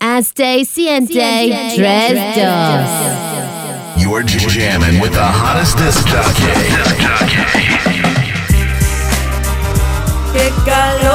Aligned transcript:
Hasta 0.00 0.64
siente 0.64 1.74
tres 1.76 2.36
dos. 2.36 2.88
You're 3.98 4.22
jamming 4.22 5.00
with 5.00 5.12
the 5.12 5.20
hottest 5.20 5.76
disc 5.76 6.06
jockey. 6.06 6.46
¡Qué 10.32 10.50
calor! 10.64 11.12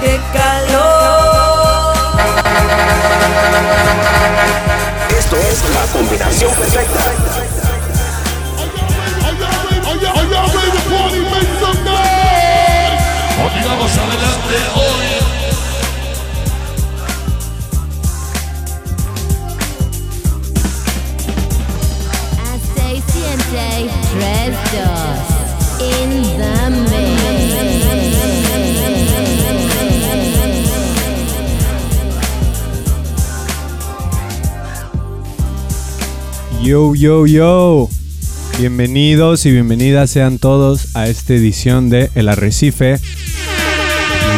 ¡Qué 0.00 0.20
calor! 0.32 1.94
Esto 5.18 5.36
es 5.36 5.64
la 5.70 5.84
combinación 5.92 6.52
perfecta. 6.54 7.63
Yo, 36.64 36.94
yo, 36.94 37.26
yo. 37.26 37.88
Bienvenidos 38.58 39.44
y 39.44 39.50
bienvenidas 39.50 40.08
sean 40.08 40.38
todos 40.38 40.96
a 40.96 41.08
esta 41.08 41.34
edición 41.34 41.90
de 41.90 42.10
El 42.14 42.30
Arrecife. 42.30 42.98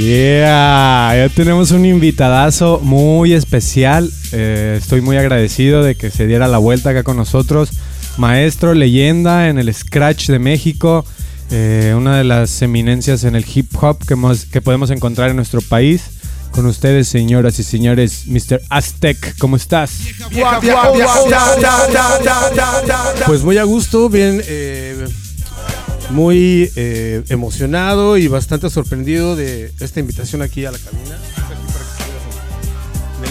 Yeah, 0.00 1.14
ya 1.16 1.28
tenemos 1.32 1.70
un 1.70 1.86
invitadazo 1.86 2.80
muy 2.82 3.32
especial. 3.32 4.10
Eh, 4.32 4.76
estoy 4.76 5.02
muy 5.02 5.18
agradecido 5.18 5.84
de 5.84 5.94
que 5.94 6.10
se 6.10 6.26
diera 6.26 6.48
la 6.48 6.58
vuelta 6.58 6.90
acá 6.90 7.04
con 7.04 7.16
nosotros. 7.16 7.70
Maestro, 8.18 8.74
leyenda 8.74 9.48
en 9.48 9.58
el 9.58 9.72
Scratch 9.72 10.28
de 10.28 10.38
México. 10.38 11.04
eh, 11.52 11.94
una 11.96 12.18
de 12.18 12.24
las 12.24 12.60
eminencias 12.62 13.22
en 13.22 13.36
el 13.36 13.44
hip 13.54 13.70
hop 13.80 14.04
que, 14.04 14.14
hemos- 14.14 14.46
que 14.46 14.60
podemos 14.60 14.90
encontrar 14.90 15.30
en 15.30 15.36
nuestro 15.36 15.60
país. 15.60 16.02
Con 16.50 16.66
ustedes, 16.66 17.06
señoras 17.06 17.58
y 17.60 17.62
señores, 17.62 18.26
Mr. 18.26 18.62
Aztec, 18.68 19.36
¿cómo 19.38 19.54
estás? 19.56 19.92
Pues 23.26 23.42
muy 23.44 23.58
a 23.58 23.62
gusto, 23.64 24.08
bien, 24.08 24.42
eh, 24.48 25.06
muy 26.10 26.68
eh, 26.74 27.22
emocionado 27.28 28.16
y 28.16 28.26
bastante 28.26 28.68
sorprendido 28.70 29.36
de 29.36 29.72
esta 29.78 30.00
invitación 30.00 30.42
aquí 30.42 30.64
a 30.64 30.72
la 30.72 30.78
cabina. 30.78 31.16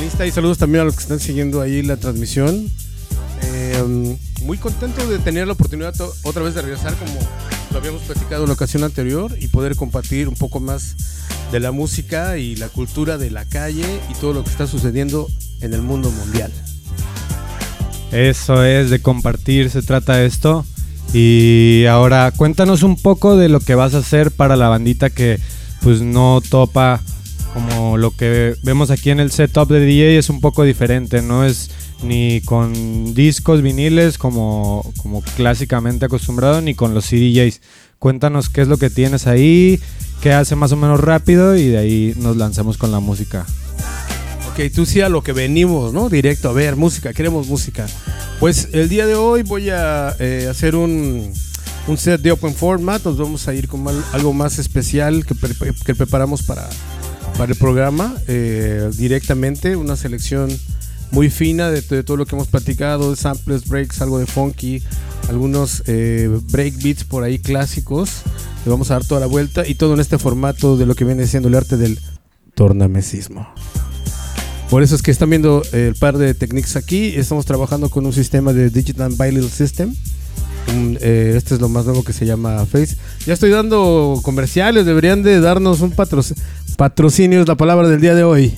Insta 0.03 0.25
y 0.25 0.31
saludos 0.31 0.57
también 0.57 0.81
a 0.81 0.85
los 0.85 0.95
que 0.95 1.01
están 1.01 1.19
siguiendo 1.19 1.61
ahí 1.61 1.81
la 1.81 1.97
transmisión. 1.97 2.69
Eh, 3.43 4.17
muy 4.45 4.57
contento 4.59 5.07
de 5.07 5.17
tener 5.17 5.47
la 5.47 5.53
oportunidad 5.53 5.95
otra 6.23 6.43
vez 6.43 6.53
de 6.53 6.61
regresar 6.61 6.93
como 6.95 7.19
lo 7.71 7.79
habíamos 7.79 8.03
platicado 8.03 8.43
en 8.43 8.49
la 8.49 8.53
ocasión 8.53 8.83
anterior 8.83 9.35
y 9.39 9.47
poder 9.47 9.75
compartir 9.75 10.29
un 10.29 10.35
poco 10.35 10.59
más 10.59 10.95
de 11.51 11.59
la 11.59 11.71
música 11.71 12.37
y 12.37 12.55
la 12.55 12.69
cultura 12.69 13.17
de 13.17 13.31
la 13.31 13.45
calle 13.45 13.85
y 14.09 14.13
todo 14.13 14.33
lo 14.33 14.43
que 14.43 14.51
está 14.51 14.67
sucediendo 14.67 15.27
en 15.61 15.73
el 15.73 15.81
mundo 15.81 16.11
mundial. 16.11 16.51
Eso 18.11 18.63
es, 18.63 18.91
de 18.91 19.01
compartir 19.01 19.71
se 19.71 19.81
trata 19.81 20.23
esto. 20.23 20.63
Y 21.11 21.85
ahora 21.89 22.31
cuéntanos 22.31 22.83
un 22.83 22.97
poco 22.97 23.37
de 23.37 23.49
lo 23.49 23.59
que 23.59 23.73
vas 23.73 23.95
a 23.95 23.99
hacer 23.99 24.31
para 24.31 24.55
la 24.55 24.69
bandita 24.69 25.09
que 25.09 25.39
pues 25.81 26.01
no 26.01 26.41
topa 26.47 27.01
como 27.53 27.97
lo 27.97 28.11
que 28.11 28.55
vemos 28.63 28.91
aquí 28.91 29.09
en 29.09 29.19
el 29.19 29.31
setup 29.31 29.69
de 29.69 29.79
DJ 29.79 30.17
es 30.17 30.29
un 30.29 30.41
poco 30.41 30.63
diferente, 30.63 31.21
no 31.21 31.45
es 31.45 31.71
ni 32.03 32.41
con 32.41 33.13
discos 33.13 33.61
viniles 33.61 34.17
como, 34.17 34.91
como 34.97 35.21
clásicamente 35.35 36.05
acostumbrado, 36.05 36.61
ni 36.61 36.75
con 36.75 36.93
los 36.93 37.05
CDJs. 37.05 37.61
Cuéntanos 37.99 38.49
qué 38.49 38.61
es 38.61 38.67
lo 38.67 38.77
que 38.77 38.89
tienes 38.89 39.27
ahí, 39.27 39.79
qué 40.21 40.33
hace 40.33 40.55
más 40.55 40.71
o 40.71 40.75
menos 40.75 40.99
rápido 40.99 41.55
y 41.55 41.67
de 41.67 41.77
ahí 41.77 42.13
nos 42.17 42.37
lanzamos 42.37 42.77
con 42.77 42.91
la 42.91 42.99
música. 42.99 43.45
Ok, 44.51 44.71
tú 44.73 44.85
sí 44.85 45.01
a 45.01 45.09
lo 45.09 45.21
que 45.21 45.33
venimos, 45.33 45.93
¿no? 45.93 46.09
Directo, 46.09 46.49
a 46.49 46.53
ver, 46.53 46.75
música, 46.75 47.13
queremos 47.13 47.47
música. 47.47 47.87
Pues 48.39 48.69
el 48.73 48.89
día 48.89 49.05
de 49.05 49.15
hoy 49.15 49.43
voy 49.43 49.69
a 49.69 50.15
eh, 50.19 50.47
hacer 50.49 50.75
un, 50.75 51.33
un 51.87 51.97
set 51.97 52.21
de 52.21 52.31
open 52.31 52.53
format. 52.53 53.03
Nos 53.03 53.17
vamos 53.17 53.47
a 53.47 53.53
ir 53.53 53.67
con 53.67 53.85
algo 54.13 54.33
más 54.33 54.59
especial 54.59 55.25
que, 55.25 55.35
que 55.85 55.95
preparamos 55.95 56.43
para, 56.43 56.69
para 57.37 57.51
el 57.51 57.57
programa. 57.57 58.15
eh, 58.27 58.89
directamente, 58.97 59.75
una 59.75 59.95
selección 59.95 60.49
muy 61.15 61.29
fina 61.29 61.71
de, 61.71 61.81
todo 62.03 62.17
lo 62.17 62.25
que 62.25 62.35
hemos 62.35 62.49
platicado: 62.49 63.15
samples, 63.15 63.65
breaks, 63.67 64.01
algo 64.01 64.19
de 64.19 64.25
funky, 64.25 64.83
algunos 65.29 65.81
eh, 65.87 66.29
break 66.51 66.83
beats 66.83 67.05
por 67.05 67.23
ahí 67.23 67.39
clásicos. 67.39 68.23
Le 68.65 68.71
vamos 68.71 68.91
a 68.91 68.95
dar 68.95 69.05
toda 69.05 69.21
la 69.21 69.25
vuelta 69.25 69.65
y 69.65 69.75
todo 69.75 69.93
en 69.93 70.01
este 70.01 70.17
formato 70.17 70.75
de 70.75 70.85
lo 70.85 70.93
que 70.93 71.05
viene 71.05 71.25
siendo 71.25 71.47
el 71.47 71.55
arte 71.55 71.77
del 71.77 71.97
tornamesismo. 72.53 73.47
Por 74.69 74.83
eso 74.83 74.95
es 74.95 75.01
que 75.01 75.11
están 75.11 75.29
viendo 75.29 75.63
eh, 75.71 75.87
el 75.87 75.95
par 75.95 76.17
de 76.17 76.33
techniques 76.33 76.75
aquí. 76.75 77.13
Estamos 77.15 77.45
trabajando 77.45 77.89
con 77.89 78.05
un 78.05 78.11
sistema 78.11 78.51
de 78.51 78.69
Digital 78.69 79.13
Bilingual 79.17 79.49
System. 79.49 79.95
Eh, 80.67 81.33
este 81.37 81.55
es 81.55 81.61
lo 81.61 81.69
más 81.69 81.85
nuevo 81.85 82.03
que 82.03 82.11
se 82.11 82.25
llama 82.25 82.65
Face. 82.65 82.97
Ya 83.25 83.33
estoy 83.33 83.51
dando 83.51 84.19
comerciales. 84.21 84.85
Deberían 84.85 85.23
de 85.23 85.39
darnos 85.39 85.79
un 85.79 85.93
patroc- 85.93 86.35
patrocinio. 86.75 87.39
Es 87.39 87.47
la 87.47 87.55
palabra 87.55 87.87
del 87.87 88.01
día 88.01 88.15
de 88.15 88.25
hoy. 88.25 88.53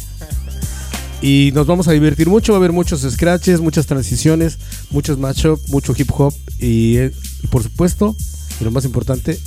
Y 1.22 1.52
nos 1.54 1.66
vamos 1.66 1.88
a 1.88 1.92
divertir 1.92 2.30
mucho. 2.30 2.54
Va 2.54 2.58
a 2.58 2.60
haber 2.60 2.72
muchos 2.72 3.02
scratches, 3.02 3.60
muchas 3.60 3.88
transiciones, 3.88 4.60
muchos 4.92 5.18
mashup, 5.18 5.60
mucho 5.70 5.94
hip 5.98 6.10
hop. 6.12 6.34
Y, 6.60 6.98
eh, 6.98 7.12
y 7.44 7.48
por 7.48 7.64
supuesto, 7.64 8.16
y 8.60 8.64
lo 8.64 8.72
más 8.72 8.86
importante, 8.86 9.40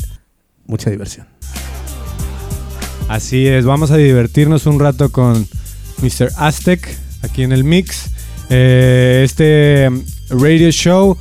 mucha 0.67 0.91
diversión. 0.91 1.27
Así 3.09 3.47
es, 3.47 3.65
vamos 3.65 3.91
a 3.91 3.97
divertirnos 3.97 4.67
un 4.67 4.79
rato 4.79 5.11
con 5.11 5.47
Mr. 6.01 6.31
Aztec 6.37 6.97
aquí 7.23 7.43
en 7.43 7.51
el 7.51 7.65
mix. 7.65 8.11
Eh, 8.51 9.23
este 9.25 9.91
mm, 9.91 10.01
radio 10.41 10.71
show 10.71 11.17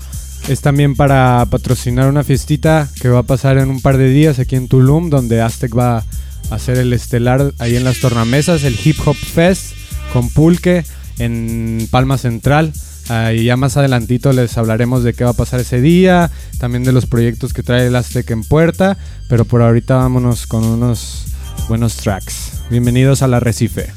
es 0.47 0.61
también 0.61 0.95
para 0.95 1.45
patrocinar 1.49 2.07
una 2.07 2.23
fiestita 2.23 2.87
que 3.01 3.09
va 3.09 3.19
a 3.19 3.23
pasar 3.23 3.57
en 3.57 3.69
un 3.69 3.81
par 3.81 3.97
de 3.97 4.09
días 4.09 4.37
aquí 4.37 4.55
en 4.55 4.67
Tulum, 4.67 5.09
donde 5.09 5.41
Aztec 5.41 5.75
va 5.75 5.97
a 5.97 6.05
hacer 6.51 6.77
el 6.77 6.93
estelar 6.93 7.53
ahí 7.57 7.75
en 7.75 7.83
las 7.83 7.99
tornamesas, 7.99 8.63
el 8.63 8.77
Hip 8.83 8.97
Hop 9.05 9.15
Fest 9.15 9.78
con 10.13 10.29
Pulque 10.29 10.83
en 11.17 11.87
Palma 11.91 12.17
Central. 12.17 12.73
Ah, 13.09 13.33
y 13.33 13.45
ya 13.45 13.57
más 13.57 13.75
adelantito 13.75 14.33
les 14.33 14.57
hablaremos 14.57 15.03
de 15.03 15.13
qué 15.13 15.23
va 15.23 15.31
a 15.31 15.33
pasar 15.33 15.59
ese 15.59 15.81
día, 15.81 16.29
también 16.59 16.83
de 16.83 16.91
los 16.91 17.07
proyectos 17.07 17.53
que 17.53 17.63
trae 17.63 17.87
el 17.87 17.95
Aztec 17.95 18.29
en 18.29 18.43
puerta, 18.43 18.97
pero 19.27 19.45
por 19.45 19.63
ahorita 19.63 19.95
vámonos 19.95 20.45
con 20.45 20.63
unos 20.63 21.25
buenos 21.67 21.95
tracks. 21.95 22.61
Bienvenidos 22.69 23.23
al 23.23 23.33
Arrecife. 23.33 23.91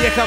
Vieja 0.00 0.24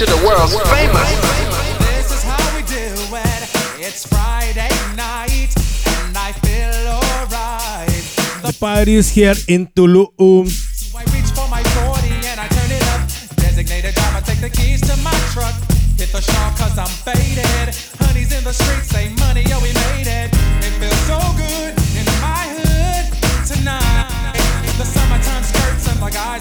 to 0.00 0.06
the 0.06 0.24
world's 0.24 0.56
famous. 0.72 1.12
This 1.84 2.08
is 2.08 2.22
how 2.22 2.40
we 2.56 2.62
do 2.64 2.88
it. 3.20 3.42
It's 3.84 4.08
Friday 4.08 4.72
night 4.96 5.52
and 6.00 6.16
I 6.16 6.32
feel 6.40 6.72
alright. 6.88 8.00
The 8.40 8.56
party 8.58 8.94
is 8.94 9.10
here 9.10 9.34
in 9.46 9.66
Tulum. 9.76 10.48
So 10.48 10.96
I 10.96 11.04
reach 11.12 11.28
for 11.36 11.44
my 11.52 11.60
40 11.84 12.08
and 12.32 12.40
I 12.40 12.48
turn 12.48 12.72
it 12.72 12.80
up. 12.96 13.04
Designated 13.44 13.92
driver, 13.92 14.24
take 14.24 14.40
the 14.40 14.48
keys 14.48 14.80
to 14.88 14.96
my 15.04 15.12
truck. 15.36 15.52
Hit 16.00 16.08
the 16.16 16.22
shawl 16.24 16.48
cause 16.56 16.78
I'm 16.80 16.88
faded. 17.04 17.76
Honey's 18.00 18.32
in 18.32 18.42
the 18.42 18.56
streets, 18.56 18.88
say 18.88 19.12
money, 19.20 19.44
yo, 19.52 19.60
we 19.60 19.68
made 19.84 20.08
it. 20.08 20.32
It 20.64 20.72
feels 20.80 20.96
so 21.12 21.20
good 21.36 21.76
in 21.92 22.08
my 22.24 22.48
hood 22.56 23.04
tonight. 23.44 24.40
The 24.80 24.86
summertime 24.88 25.44
skirts 25.44 25.92
and 25.92 26.00
the 26.00 26.08
guys 26.08 26.39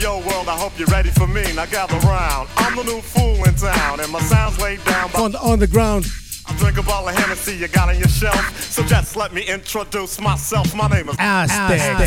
yo, 0.00 0.18
world, 0.26 0.48
I 0.48 0.56
hope 0.56 0.78
you're 0.78 0.88
ready 0.88 1.10
for 1.10 1.26
me. 1.26 1.42
Now 1.54 1.66
gather 1.66 1.98
round. 2.06 2.48
I'm 2.56 2.76
the 2.76 2.84
new 2.84 3.00
fool 3.00 3.42
in 3.44 3.54
town, 3.54 4.00
and 4.00 4.10
my 4.10 4.20
sound's 4.20 4.60
laid 4.60 4.84
down 4.84 5.10
by 5.12 5.20
On, 5.20 5.36
on 5.36 5.58
the 5.58 5.66
ground. 5.66 6.06
I 6.48 6.56
drink 6.58 6.78
a 6.78 6.82
bottle 6.82 7.08
of 7.08 7.16
Hennessy 7.16 7.56
you 7.56 7.68
got 7.68 7.88
on 7.88 7.98
your 7.98 8.08
shelf. 8.08 8.60
So 8.60 8.82
just 8.84 9.16
let 9.16 9.32
me 9.32 9.42
introduce 9.42 10.20
myself. 10.20 10.74
My 10.74 10.88
name 10.88 11.08
is 11.08 11.16
Aztek. 11.16 11.98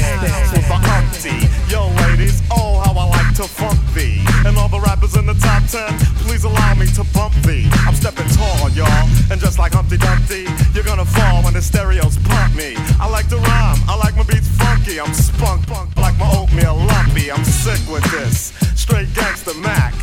with 0.53 0.67
the 0.67 0.75
umpty. 0.75 1.49
Yo, 1.71 1.89
ladies, 2.07 2.41
oh, 2.51 2.79
how 2.79 2.93
I 2.93 3.03
like 3.03 3.08
to 3.39 3.47
funk 3.47 3.79
thee. 3.95 4.19
And 4.43 4.57
all 4.57 4.67
the 4.67 4.81
rappers 4.81 5.15
in 5.15 5.25
the 5.25 5.33
top 5.35 5.63
ten, 5.71 5.87
please 6.27 6.43
allow 6.43 6.75
me 6.75 6.85
to 6.99 7.05
bump 7.15 7.33
thee. 7.47 7.69
I'm 7.87 7.95
stepping 7.95 8.27
tall, 8.35 8.67
y'all. 8.75 9.07
And 9.31 9.39
just 9.39 9.57
like 9.57 9.71
Humpty 9.71 9.95
Dumpty, 9.95 10.43
you're 10.75 10.83
gonna 10.83 11.05
fall 11.05 11.41
when 11.43 11.53
the 11.53 11.61
stereos 11.61 12.17
pump 12.27 12.53
me. 12.53 12.75
I 12.99 13.07
like 13.07 13.29
to 13.29 13.37
rhyme, 13.37 13.79
I 13.87 13.95
like 13.95 14.17
my 14.17 14.23
beats 14.23 14.49
funky. 14.59 14.99
I'm 14.99 15.13
spunk, 15.13 15.65
punk, 15.67 15.95
like 15.95 16.17
my 16.19 16.27
oatmeal 16.35 16.75
lumpy. 16.75 17.31
I'm 17.31 17.45
sick 17.45 17.79
with 17.87 18.03
this. 18.11 18.51
Straight 18.75 19.07
gangster 19.15 19.55
Mac. 19.63 19.95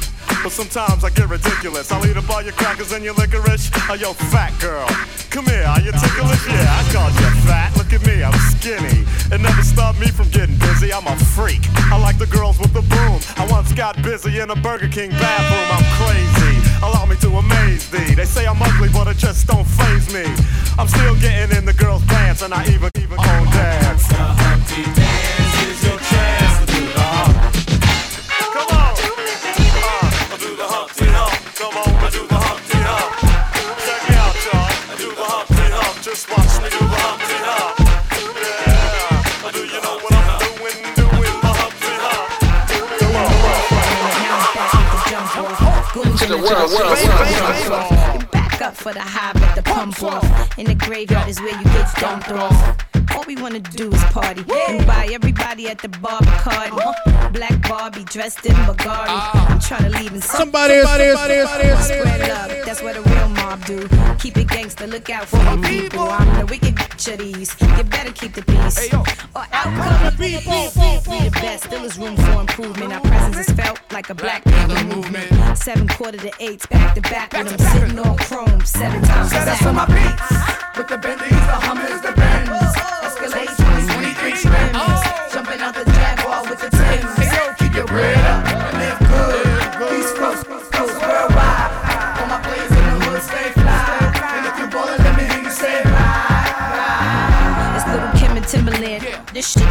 But 0.42 0.52
sometimes 0.52 1.04
I 1.04 1.10
get 1.10 1.28
ridiculous. 1.28 1.92
I'll 1.92 2.06
eat 2.06 2.16
up 2.16 2.30
all 2.30 2.40
your 2.40 2.56
crackers 2.56 2.92
and 2.92 3.04
your 3.04 3.14
licorice. 3.14 3.70
Oh, 3.90 3.94
yo, 4.00 4.14
fat 4.32 4.58
girl. 4.60 4.88
Come 5.28 5.44
here, 5.44 5.64
are 5.68 5.80
you 5.80 5.92
ticklish? 5.92 6.46
Yeah, 6.48 6.72
I 6.72 6.82
called 6.88 7.12
you 7.20 7.28
fat. 7.44 7.76
Look 7.76 7.92
at 7.92 8.00
me, 8.06 8.24
I'm 8.24 8.32
skinny. 8.48 8.95
It 9.36 9.42
never 9.42 9.62
stopped 9.62 10.00
me 10.00 10.06
from 10.06 10.30
getting 10.30 10.56
busy. 10.56 10.94
I'm 10.94 11.06
a 11.06 11.14
freak. 11.14 11.60
I 11.92 12.00
like 12.00 12.16
the 12.16 12.24
girls 12.24 12.58
with 12.58 12.72
the 12.72 12.80
boom. 12.80 13.20
I 13.36 13.46
once 13.50 13.70
got 13.70 14.00
busy 14.02 14.40
in 14.40 14.48
a 14.48 14.56
Burger 14.56 14.88
King 14.88 15.10
bathroom. 15.10 15.68
I'm 15.76 15.84
crazy. 16.00 16.56
Allow 16.82 17.04
me 17.04 17.16
to 17.16 17.28
amaze 17.28 17.86
thee. 17.90 18.14
They 18.14 18.24
say 18.24 18.46
I'm 18.46 18.62
ugly, 18.62 18.88
but 18.88 19.08
it 19.08 19.18
just 19.18 19.46
don't 19.46 19.66
phase 19.66 20.10
me. 20.10 20.24
I'm 20.78 20.88
still 20.88 21.14
getting 21.16 21.54
in 21.54 21.66
the 21.66 21.74
girls' 21.74 22.02
pants, 22.06 22.40
and 22.40 22.54
I 22.54 22.64
even 22.72 22.88
even 22.96 23.18
own 23.20 23.44
dance. 23.52 25.25
The 46.36 46.42
world, 46.42 46.70
world, 46.70 46.98
world, 47.04 48.20
world. 48.20 48.30
Back 48.30 48.62
up 48.62 48.76
for 48.76 48.92
the 48.92 49.00
high, 49.00 49.32
but 49.32 49.54
the 49.54 49.62
pump 49.62 50.02
off. 50.02 50.58
In 50.58 50.66
the 50.66 50.74
graveyard 50.74 51.28
is 51.28 51.40
where 51.40 51.56
you 51.56 51.64
get 51.64 51.88
dumped 51.96 52.30
off. 52.30 52.86
All 53.14 53.24
we 53.26 53.36
wanna 53.36 53.60
do 53.60 53.90
is 53.90 54.04
party 54.04 54.44
and 54.68 54.86
buy 54.86 55.08
everybody 55.12 55.68
at 55.68 55.78
the 55.78 55.88
bar 55.88 56.20
Bacardi. 56.20 56.72
Uh-huh. 56.72 57.30
Black 57.30 57.68
Barbie 57.68 58.04
dressed 58.04 58.44
in 58.44 58.54
Bugatti. 58.66 59.06
Ah. 59.08 59.46
I'm 59.48 59.60
trying 59.60 59.90
to 59.90 59.98
leave 59.98 60.12
in 60.12 60.20
Somebody, 60.20 60.82
somebody, 60.82 61.44
somebody, 61.44 61.82
Spread 61.82 62.28
love, 62.28 62.66
that's 62.66 62.82
what 62.82 62.96
a 62.96 63.02
real 63.02 63.28
mob 63.28 63.64
do. 63.64 63.88
Keep 64.18 64.36
it 64.38 64.48
gangster, 64.48 64.86
look 64.86 65.08
out 65.08 65.26
for 65.26 65.38
my 65.38 65.56
people. 65.68 66.00
I'm 66.00 66.38
the 66.38 66.46
wicked 66.46 66.76
bitch 67.06 67.12
of 67.12 67.18
these. 67.18 67.56
You 67.78 67.84
better 67.84 68.12
keep 68.12 68.34
the 68.34 68.42
peace. 68.42 68.92
Or 68.94 69.46
out 69.52 69.64
come 69.64 70.04
the 70.04 70.10
people. 70.18 71.12
We 71.12 71.28
the 71.28 71.30
best, 71.30 71.64
still 71.64 71.84
is 71.84 71.98
room 71.98 72.16
for 72.16 72.40
improvement. 72.40 72.92
Our 72.92 73.00
presence 73.00 73.48
is 73.48 73.56
felt 73.56 73.80
like 73.92 74.10
a 74.10 74.14
black 74.14 74.44
panther 74.44 74.84
movement. 74.84 75.56
Seven 75.56 75.88
quarter 75.88 76.18
to 76.18 76.32
eights, 76.40 76.66
back 76.66 76.94
to 76.94 77.00
back 77.02 77.32
when 77.32 77.48
I'm 77.48 77.58
sitting 77.58 77.98
on 77.98 78.16
chrome 78.18 78.64
seven 78.64 79.02
times 79.02 79.32
a 79.32 79.34
That's 79.34 79.62
for 79.62 79.72
my 79.72 79.86
beats. 79.86 80.76
With 80.76 80.88
the 80.88 80.98
Bentleys, 80.98 81.30
the 81.30 81.58
Hummers, 81.66 82.00
the 82.02 82.12
Benz. 82.12 82.48
Oh, 82.52 82.58
oh, 82.62 83.00
oh. 83.02 83.06
Escalade 83.06 83.65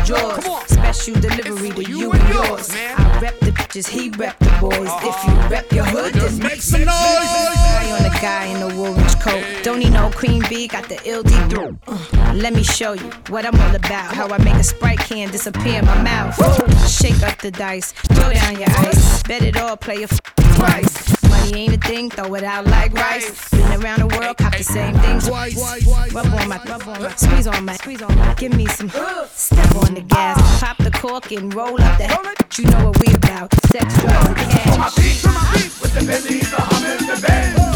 yours. 0.08 0.46
Special 0.68 1.16
delivery 1.16 1.72
to 1.72 1.84
you 1.84 2.12
and 2.12 2.30
yours. 2.34 2.70
I 2.76 3.20
rep 3.22 3.40
the 3.40 3.52
bitches, 3.52 3.88
he 3.88 4.10
rep 4.12 4.38
the 4.40 4.52
boys. 4.62 4.90
If 5.04 5.26
you 5.28 5.34
rep 5.50 5.72
your 5.72 5.86
hood, 5.86 6.14
then 6.14 6.40
make 6.40 6.62
some 6.62 6.82
noise. 6.82 6.90
Eye 6.92 7.92
on 7.98 8.04
the 8.04 8.18
guy 8.22 8.46
in 8.46 8.60
the 8.60 8.76
orange 8.82 9.20
coat. 9.20 9.44
Don't 9.64 9.80
need 9.80 9.94
no 9.94 10.10
cream 10.12 10.44
bee, 10.50 10.68
got 10.68 10.88
the 10.90 10.96
LD 11.10 11.52
throat. 11.52 11.76
Uh, 11.88 12.34
let 12.36 12.54
me 12.54 12.64
show 12.64 12.94
you 12.94 13.10
what 13.30 13.46
I'm 13.46 13.60
all 13.60 13.76
about. 13.76 14.14
How 14.14 14.28
I 14.28 14.38
make 14.44 14.56
a 14.56 14.64
sprite 14.64 15.00
can 15.00 15.30
disappear 15.32 15.80
in 15.80 15.86
my 15.86 16.02
mouth. 16.02 16.36
Shake 16.90 17.22
up 17.24 17.38
the 17.40 17.52
dice, 17.52 17.92
throw 17.92 18.32
down 18.34 18.60
your 18.60 18.70
ice. 18.70 19.24
Bet 19.24 19.42
it 19.42 19.58
all, 19.58 19.78
play 19.78 20.02
a 20.04 20.04
f- 20.04 20.22
price. 20.58 21.15
Money 21.46 21.62
ain't 21.66 21.74
a 21.76 21.88
thing, 21.88 22.10
throw 22.10 22.34
it 22.34 22.44
out 22.44 22.66
like 22.66 22.92
rice. 22.94 23.50
Been 23.50 23.84
around 23.84 24.00
the 24.00 24.08
world, 24.08 24.38
cop 24.38 24.58
the 24.58 24.64
same 24.64 24.96
thing 24.96 25.20
twice. 25.20 25.56
Rub 26.12 26.26
on 26.26 26.50
my, 26.50 26.60
rub 26.66 26.88
on 26.88 27.04
my, 27.04 27.16
squeeze 27.16 27.46
on 27.46 27.66
my, 27.66 27.76
squeeze 27.76 28.02
on 28.02 28.16
my. 28.18 28.34
Give 28.34 28.54
me 28.56 28.66
some, 28.66 28.90
step 28.90 29.76
on 29.76 29.94
the 29.94 30.02
gas, 30.08 30.60
pop 30.60 30.78
the 30.78 30.90
cork 30.92 31.32
and 31.32 31.54
roll 31.54 31.80
up 31.80 31.98
the. 32.00 32.06
You 32.58 32.70
know 32.70 32.90
what 32.90 33.00
we 33.00 33.14
about? 33.14 33.54
Sex, 33.66 34.02
drugs, 34.02 34.28
and 34.28 34.38
cash. 34.38 34.96
With 35.82 35.94
the 35.94 36.06
Bentleys, 36.06 36.50
the 36.50 36.58
Hummers, 36.58 37.22
the 37.22 37.28
Benz. 37.28 37.75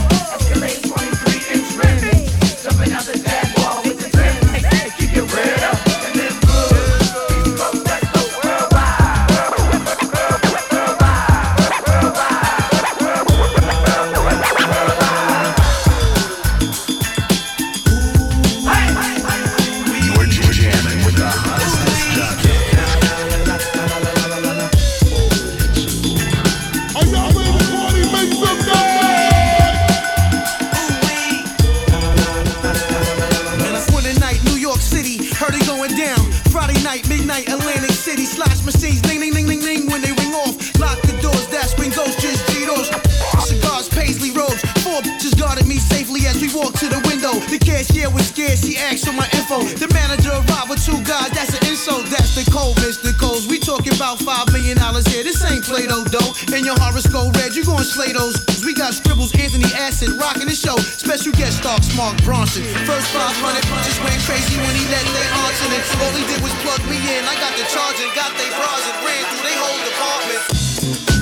The 47.49 47.57
cashier 47.57 48.13
was 48.13 48.29
scared, 48.29 48.61
she 48.61 48.77
asked 48.77 49.09
for 49.09 49.13
my 49.17 49.25
info. 49.33 49.65
The 49.65 49.89
manager 49.89 50.29
arrived 50.29 50.69
with 50.69 50.85
two 50.85 51.01
guys, 51.01 51.33
that's 51.33 51.49
an 51.57 51.65
insult, 51.65 52.05
that's 52.05 52.37
the 52.37 52.45
cold, 52.53 52.77
Mr. 52.77 53.09
Coles. 53.17 53.49
We 53.49 53.57
talking 53.57 53.89
about 53.97 54.21
five 54.21 54.53
million 54.53 54.77
dollars 54.77 55.09
here, 55.09 55.25
this 55.25 55.41
ain't 55.41 55.65
Play-Doh 55.65 56.05
dough. 56.13 56.37
And 56.53 56.61
your 56.61 56.77
horoscope 56.77 57.33
red, 57.41 57.57
you 57.57 57.65
gon' 57.65 57.81
slay 57.81 58.13
those. 58.13 58.37
We 58.61 58.77
got 58.77 58.93
scribbles, 58.93 59.33
Anthony 59.33 59.65
Acid, 59.73 60.13
rocking 60.21 60.45
the 60.45 60.53
show. 60.53 60.77
Special 60.77 61.33
guest 61.33 61.65
star, 61.65 61.81
Mark 61.97 62.21
Ronson. 62.21 62.69
First 62.85 63.09
500 63.17 63.33
just 63.81 63.97
went 64.05 64.21
crazy 64.29 64.53
when 64.61 64.73
he 64.77 64.85
let 64.93 65.01
their 65.09 65.29
aunts 65.41 65.57
in 65.65 65.73
it. 65.73 65.81
All 66.05 66.13
he 66.13 66.21
did 66.29 66.45
was 66.45 66.53
plug 66.61 66.85
me 66.85 67.01
in, 67.01 67.25
I 67.25 67.33
got 67.41 67.57
the 67.57 67.65
charge 67.65 67.97
and 67.97 68.13
got 68.13 68.29
they 68.37 68.49
bras 68.53 68.85
and 68.93 68.97
ran 69.01 69.25
through 69.25 69.41
they 69.41 69.57
whole 69.57 69.81
department. 69.89 71.18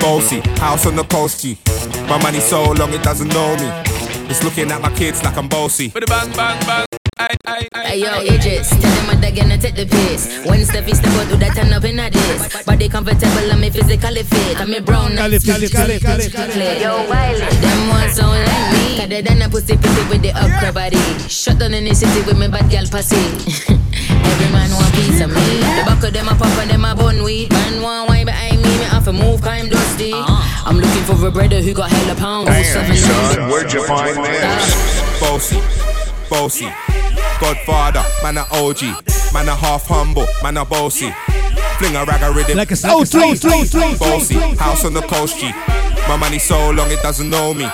Bossy, 0.00 0.40
house 0.60 0.86
on 0.86 0.96
the 0.96 1.04
coast 1.04 1.42
G. 1.42 1.58
My 2.08 2.20
money 2.22 2.40
so 2.40 2.72
long 2.72 2.92
it 2.92 3.02
doesn't 3.02 3.28
know 3.28 3.56
me. 3.56 3.70
It's 4.30 4.44
looking 4.44 4.70
at 4.70 4.80
my 4.80 4.90
kids 4.94 5.22
like 5.22 5.36
I'm 5.36 5.48
bossy. 5.48 5.88
Bang, 5.88 6.32
bang, 6.32 6.66
bang. 6.66 6.84
Hey 7.74 8.00
yo, 8.00 8.20
Idris, 8.20 8.70
tell 8.70 8.80
them 8.80 9.06
what 9.08 9.20
they're 9.20 9.34
gonna 9.34 9.58
take 9.58 9.74
the 9.74 9.86
piss. 9.86 10.44
When 10.46 10.60
Steffi 10.60 10.94
step 10.94 11.12
out, 11.14 11.28
do 11.28 11.36
that 11.38 11.56
turn 11.56 11.72
up 11.72 11.84
in 11.84 11.98
a 11.98 12.10
this. 12.10 12.64
Body 12.64 12.88
comfortable, 12.88 13.50
I'm 13.50 13.62
physically 13.72 14.22
fit. 14.22 14.60
I'm 14.60 14.72
a 14.72 14.80
brown 14.80 15.16
Cali, 15.16 15.38
Cali, 15.40 15.68
Cali, 15.68 15.98
Cali, 15.98 16.30
Cali. 16.30 16.80
Yo, 16.80 17.08
Wiley, 17.08 17.40
them 17.40 17.88
ones 17.88 18.16
don't 18.16 18.30
like 18.30 18.72
me. 18.72 18.98
Cause 18.98 19.08
they 19.08 19.22
done 19.22 19.42
a 19.42 19.48
pussy 19.48 19.76
pity 19.76 20.08
with 20.08 20.22
the 20.22 20.32
upper 20.32 20.72
body. 20.72 20.98
Shut 21.28 21.58
down 21.58 21.74
in 21.74 21.84
the 21.84 21.94
city 21.94 22.22
with 22.24 22.38
me 22.38 22.46
bad 22.48 22.70
girl 22.70 22.86
pussy. 22.86 23.74
Every 24.98 25.18
man 25.18 25.18
want 25.18 25.18
piece 25.18 25.20
of 25.20 25.30
me. 25.30 25.58
The 25.60 25.82
back 25.86 26.04
of 26.04 26.12
them 26.12 26.28
a 26.28 26.34
pop 26.34 26.58
and 26.58 26.70
them 26.70 26.84
a 26.84 26.94
bun 26.94 27.22
weed. 27.22 27.52
Man 27.52 27.82
want 27.82 28.08
wine 28.08 28.26
behind 28.26 28.56
me, 28.62 28.68
me 28.68 28.84
have 28.84 29.04
to 29.04 29.12
move, 29.12 29.40
cause 29.40 29.48
I'm 29.50 29.68
dusty. 29.68 30.12
Uh-huh. 30.12 30.64
I'm 30.66 30.76
looking 30.76 31.02
for 31.04 31.26
a 31.26 31.30
brother 31.30 31.60
who 31.60 31.72
got 31.74 31.90
hella 31.90 32.14
pounds. 32.14 32.48
Damn, 32.48 32.96
son, 32.96 33.48
where'd 33.50 33.72
you 33.72 33.86
find 33.86 34.16
this? 34.24 35.20
Bossy, 35.20 35.60
bossy, 36.28 36.68
Godfather, 37.40 38.04
man 38.22 38.36
a 38.38 38.46
OG, 38.52 38.82
man 39.32 39.48
a 39.48 39.54
half 39.56 39.86
humble, 39.86 40.26
man 40.42 40.56
a 40.56 40.64
bossy. 40.64 41.10
Fling 41.78 41.94
a 41.96 42.04
rag 42.04 42.22
a 42.22 42.32
rhythm 42.32 42.56
Like 42.56 42.70
a 42.72 42.74
like 42.74 43.02
it's- 43.02 43.14
like 43.14 43.32
it's- 43.32 43.44
like 43.44 43.62
it's- 43.62 43.74
like 43.74 43.92
it's- 43.94 43.98
Bossy, 43.98 44.34
house 44.56 44.84
on 44.84 44.94
the 44.94 45.02
coast 45.02 45.38
G. 45.38 45.52
My 46.08 46.16
money 46.16 46.38
so 46.38 46.70
long 46.70 46.90
it 46.90 47.00
doesn't 47.02 47.30
know 47.30 47.54
me. 47.54 47.68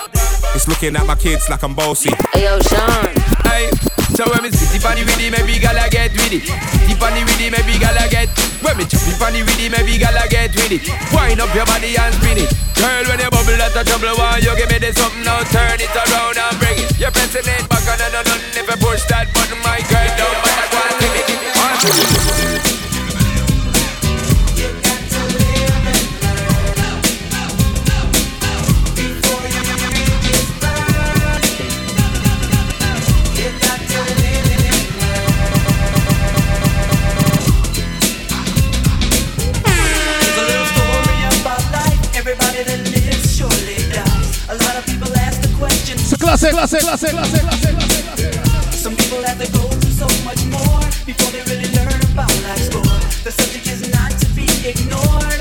It's 0.53 0.67
looking 0.67 0.95
at 0.95 1.05
my 1.05 1.15
kids 1.15 1.49
like 1.49 1.63
I'm 1.63 1.73
bossy. 1.73 2.11
Hey 2.33 2.43
yo, 2.45 2.59
Sean. 2.61 3.13
Hey, 3.45 3.69
so 4.15 4.23
when 4.31 4.47
me 4.47 4.49
spitty 4.49 4.79
funny 4.79 5.03
with 5.03 5.19
it, 5.19 5.27
maybe 5.27 5.59
gala 5.59 5.91
get 5.91 6.15
with 6.15 6.31
it. 6.31 6.47
Spitty 6.47 6.95
funny 6.95 7.27
with 7.27 7.35
it, 7.35 7.51
maybe 7.51 7.75
gala 7.75 8.07
get. 8.07 8.31
When 8.63 8.79
me 8.79 8.87
choppy 8.87 9.11
funny 9.19 9.43
with 9.43 9.59
it, 9.59 9.69
maybe 9.75 9.99
gala 9.99 10.23
get 10.31 10.55
with 10.55 10.71
it. 10.71 10.87
Wind 11.11 11.43
up 11.43 11.51
your 11.51 11.67
body 11.67 11.99
and 11.99 12.15
spin 12.15 12.39
it. 12.39 12.51
Girl, 12.79 13.03
when 13.11 13.19
you 13.19 13.29
bubble 13.29 13.59
that's 13.59 13.75
a 13.75 13.83
trouble, 13.83 14.15
why 14.15 14.39
you 14.39 14.55
give 14.55 14.71
me 14.71 14.79
this 14.79 14.95
something 14.95 15.23
now? 15.27 15.43
Turn 15.51 15.83
it 15.83 15.91
around 15.91 16.39
and 16.39 16.55
bring 16.63 16.79
it. 16.79 16.95
You're 16.95 17.11
pressing 17.11 17.43
it 17.43 17.67
back 17.67 17.83
on 17.91 17.99
and 17.99 18.15
on. 18.15 18.39
If 18.55 18.63
you 18.63 18.77
push 18.79 19.03
that 19.11 19.27
button, 19.35 19.59
my 19.59 19.83
girl, 19.83 20.09
don't 20.15 20.39
matter 20.47 20.67
what 20.71 20.95
give 21.03 21.15
it. 22.79 22.84
Clase, 46.35 46.51
clase, 46.51 46.79
clase, 46.79 47.11
clase, 47.11 47.31
clase, 47.31 47.63
clase. 47.63 48.73
Some 48.73 48.93
people 48.97 49.23
have 49.23 49.39
to 49.39 49.49
go 49.53 49.69
through 49.69 49.91
so 49.91 50.07
much 50.25 50.43
more 50.51 50.83
before 51.05 51.31
they 51.31 51.39
really 51.47 51.71
learn 51.71 51.95
about 52.11 52.27
life's 52.43 52.65
score. 52.67 52.83
The 53.23 53.31
subject 53.31 53.67
is 53.67 53.87
not 53.93 54.11
to 54.19 54.27
be 54.35 54.43
ignored. 54.67 55.39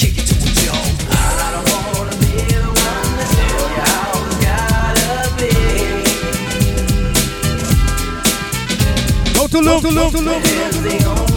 Kick 0.00 0.16
it 0.16 0.24
to 0.24 0.34
the 0.40 0.48
toe. 0.64 0.80
I 1.12 1.52
don't 1.52 1.68
wanna 1.76 2.16
be 2.24 2.40
the 2.56 2.72
one 2.72 3.20
to 3.20 3.24
tell 3.36 3.52
you 3.52 3.84
how 3.84 4.16
it's 4.24 4.40
gotta 4.48 5.28
be. 5.36 5.52
to 9.50 9.60
loop, 9.60 9.82
to 9.82 9.90
loop, 9.92 10.12
to. 10.14 10.40
Este 10.64 11.33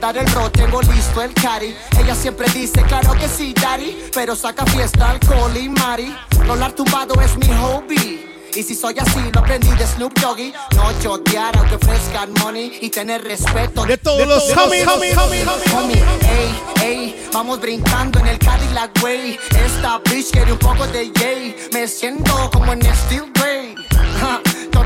dar 0.00 0.16
el 0.16 0.26
rol, 0.32 0.50
tengo 0.50 0.80
listo 0.82 1.22
el 1.22 1.32
cari 1.34 1.76
Ella 1.98 2.14
siempre 2.14 2.48
dice, 2.52 2.82
claro 2.82 3.12
que 3.12 3.28
sí, 3.28 3.54
daddy 3.54 3.96
Pero 4.14 4.34
saca 4.34 4.64
fiesta, 4.66 5.10
alcohol 5.10 5.56
y 5.56 5.68
mari. 5.68 6.16
Rolar 6.46 6.72
tumbado 6.72 7.20
es 7.20 7.36
mi 7.36 7.46
hobby. 7.46 8.26
Y 8.54 8.62
si 8.64 8.74
soy 8.74 8.96
así, 8.98 9.20
lo 9.32 9.40
aprendí 9.40 9.70
de 9.70 9.86
Snoop 9.86 10.18
Doggy. 10.18 10.52
No 10.74 10.92
chotear 11.00 11.56
aunque 11.56 11.76
ofrezcan 11.76 12.32
money 12.40 12.78
Y 12.80 12.90
tener 12.90 13.22
respeto. 13.22 13.84
De 13.84 13.96
todos 13.96 14.26
los 14.26 14.42
homies, 14.56 14.86
homies, 14.88 15.16
homies, 15.16 15.46
homies, 15.46 15.72
Homie, 15.74 16.02
ey, 16.22 16.62
ey 16.82 17.28
Vamos 17.32 17.60
brincando 17.60 18.18
en 18.18 18.26
el 18.26 18.38
Cadillac 18.38 18.90
way 19.02 19.38
Esta 19.64 19.98
bitch 19.98 20.32
quiere 20.32 20.52
un 20.52 20.58
poco 20.58 20.86
de 20.88 21.12
yay. 21.12 21.56
Me 21.72 21.86
siento 21.86 22.50
como 22.50 22.72
en 22.72 22.82
Steel 22.82 23.30
Grey 23.34 23.49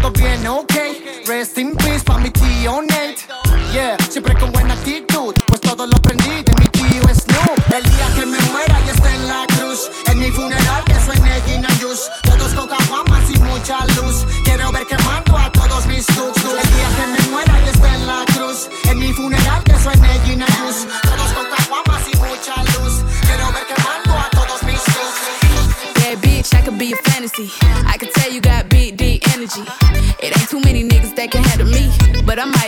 Todo 0.05 0.23
bien, 0.23 0.47
ok. 0.47 0.75
Rest 1.27 1.57
in 1.57 1.75
peace 1.77 2.05
pa' 2.05 2.19
mi 2.19 2.29
tío 2.31 2.83
Nate. 2.83 3.25
Yeah, 3.73 3.97
siempre 4.11 4.35
con 4.35 4.53
buena 4.53 4.75
actitud 4.75 5.35
Pues 5.47 5.63
todo 5.63 5.87
lo 5.87 5.97
aprendí 5.97 6.43
de 6.43 6.53
mi 6.61 6.67
tío 6.67 7.03
Snoop. 7.09 7.73
El 7.75 7.83
día 7.85 8.07
que 8.15 8.27
me 8.27 8.39
muera 8.53 8.77
y 8.85 8.91
esté 8.91 9.09
en 9.09 9.27
la 9.27 9.47
cruz 9.57 9.91
En 10.07 10.19
mi 10.19 10.31
funeral 10.31 10.85
que 10.85 10.95
suene 11.01 11.41
Gina 11.47 11.69
Juice 11.81 12.03
Todos 12.23 12.53
con 12.53 12.69
caguamas 12.69 13.31
y 13.31 13.39
mucha 13.39 13.79
luz. 13.97 14.27
Quiero 14.45 14.71
ver 14.73 14.87
quemando 14.87 15.39
a 15.39 15.51
todos 15.51 15.87
mis 15.87 16.05
tuts. 16.05 16.45
El 16.45 16.69
día 16.75 16.89
que 16.99 17.07
me 17.07 17.31
muera 17.31 17.55
y 17.65 17.69
esté 17.71 17.89
en 17.89 18.07
la 18.07 18.25
cruz 18.27 18.69
En 18.85 18.99
mi 18.99 19.11
funeral 19.15 19.65
que 19.65 19.79
suene 19.79 20.21
Gina 20.27 20.47
Juice 20.61 20.87
Todos 21.03 21.33
con 21.33 21.47
caguamas 21.57 22.03
y 22.13 22.17
mucha 22.19 22.55
luz. 22.77 23.01
Quiero 23.25 23.47
ver 23.53 23.65
quemando 23.73 24.13
a 24.21 24.29
todos 24.37 24.63
mis 24.65 24.85
tuts. 24.85 25.17
Yeah, 26.05 26.17
bitch, 26.17 26.53
I 26.53 26.61
could 26.61 26.79
be 26.79 26.93
a 26.93 26.97
fantasy. 27.11 27.51
I 27.89 27.97
could 27.97 28.13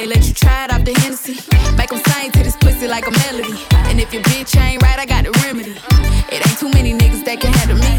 Let 0.06 0.28
you 0.28 0.34
try 0.34 0.66
it 0.66 0.72
off 0.72 0.84
the 0.84 0.92
Hennessy. 1.00 1.36
Make 1.76 1.92
'em 1.92 2.00
sing 2.06 2.30
to 2.30 2.42
this 2.44 2.54
pussy 2.56 2.86
like 2.86 3.08
a 3.08 3.10
melody. 3.10 3.58
And 3.88 4.00
if 4.00 4.12
your 4.14 4.22
bitch 4.22 4.56
ain't 4.56 4.80
right, 4.82 4.98
I 5.00 5.04
got 5.04 5.24
the 5.24 5.32
remedy. 5.42 5.74
It 6.30 6.46
ain't 6.46 6.58
too 6.60 6.70
many 6.70 6.92
niggas 6.94 7.24
that 7.24 7.40
can 7.40 7.52
handle 7.52 7.76
me. 7.76 7.92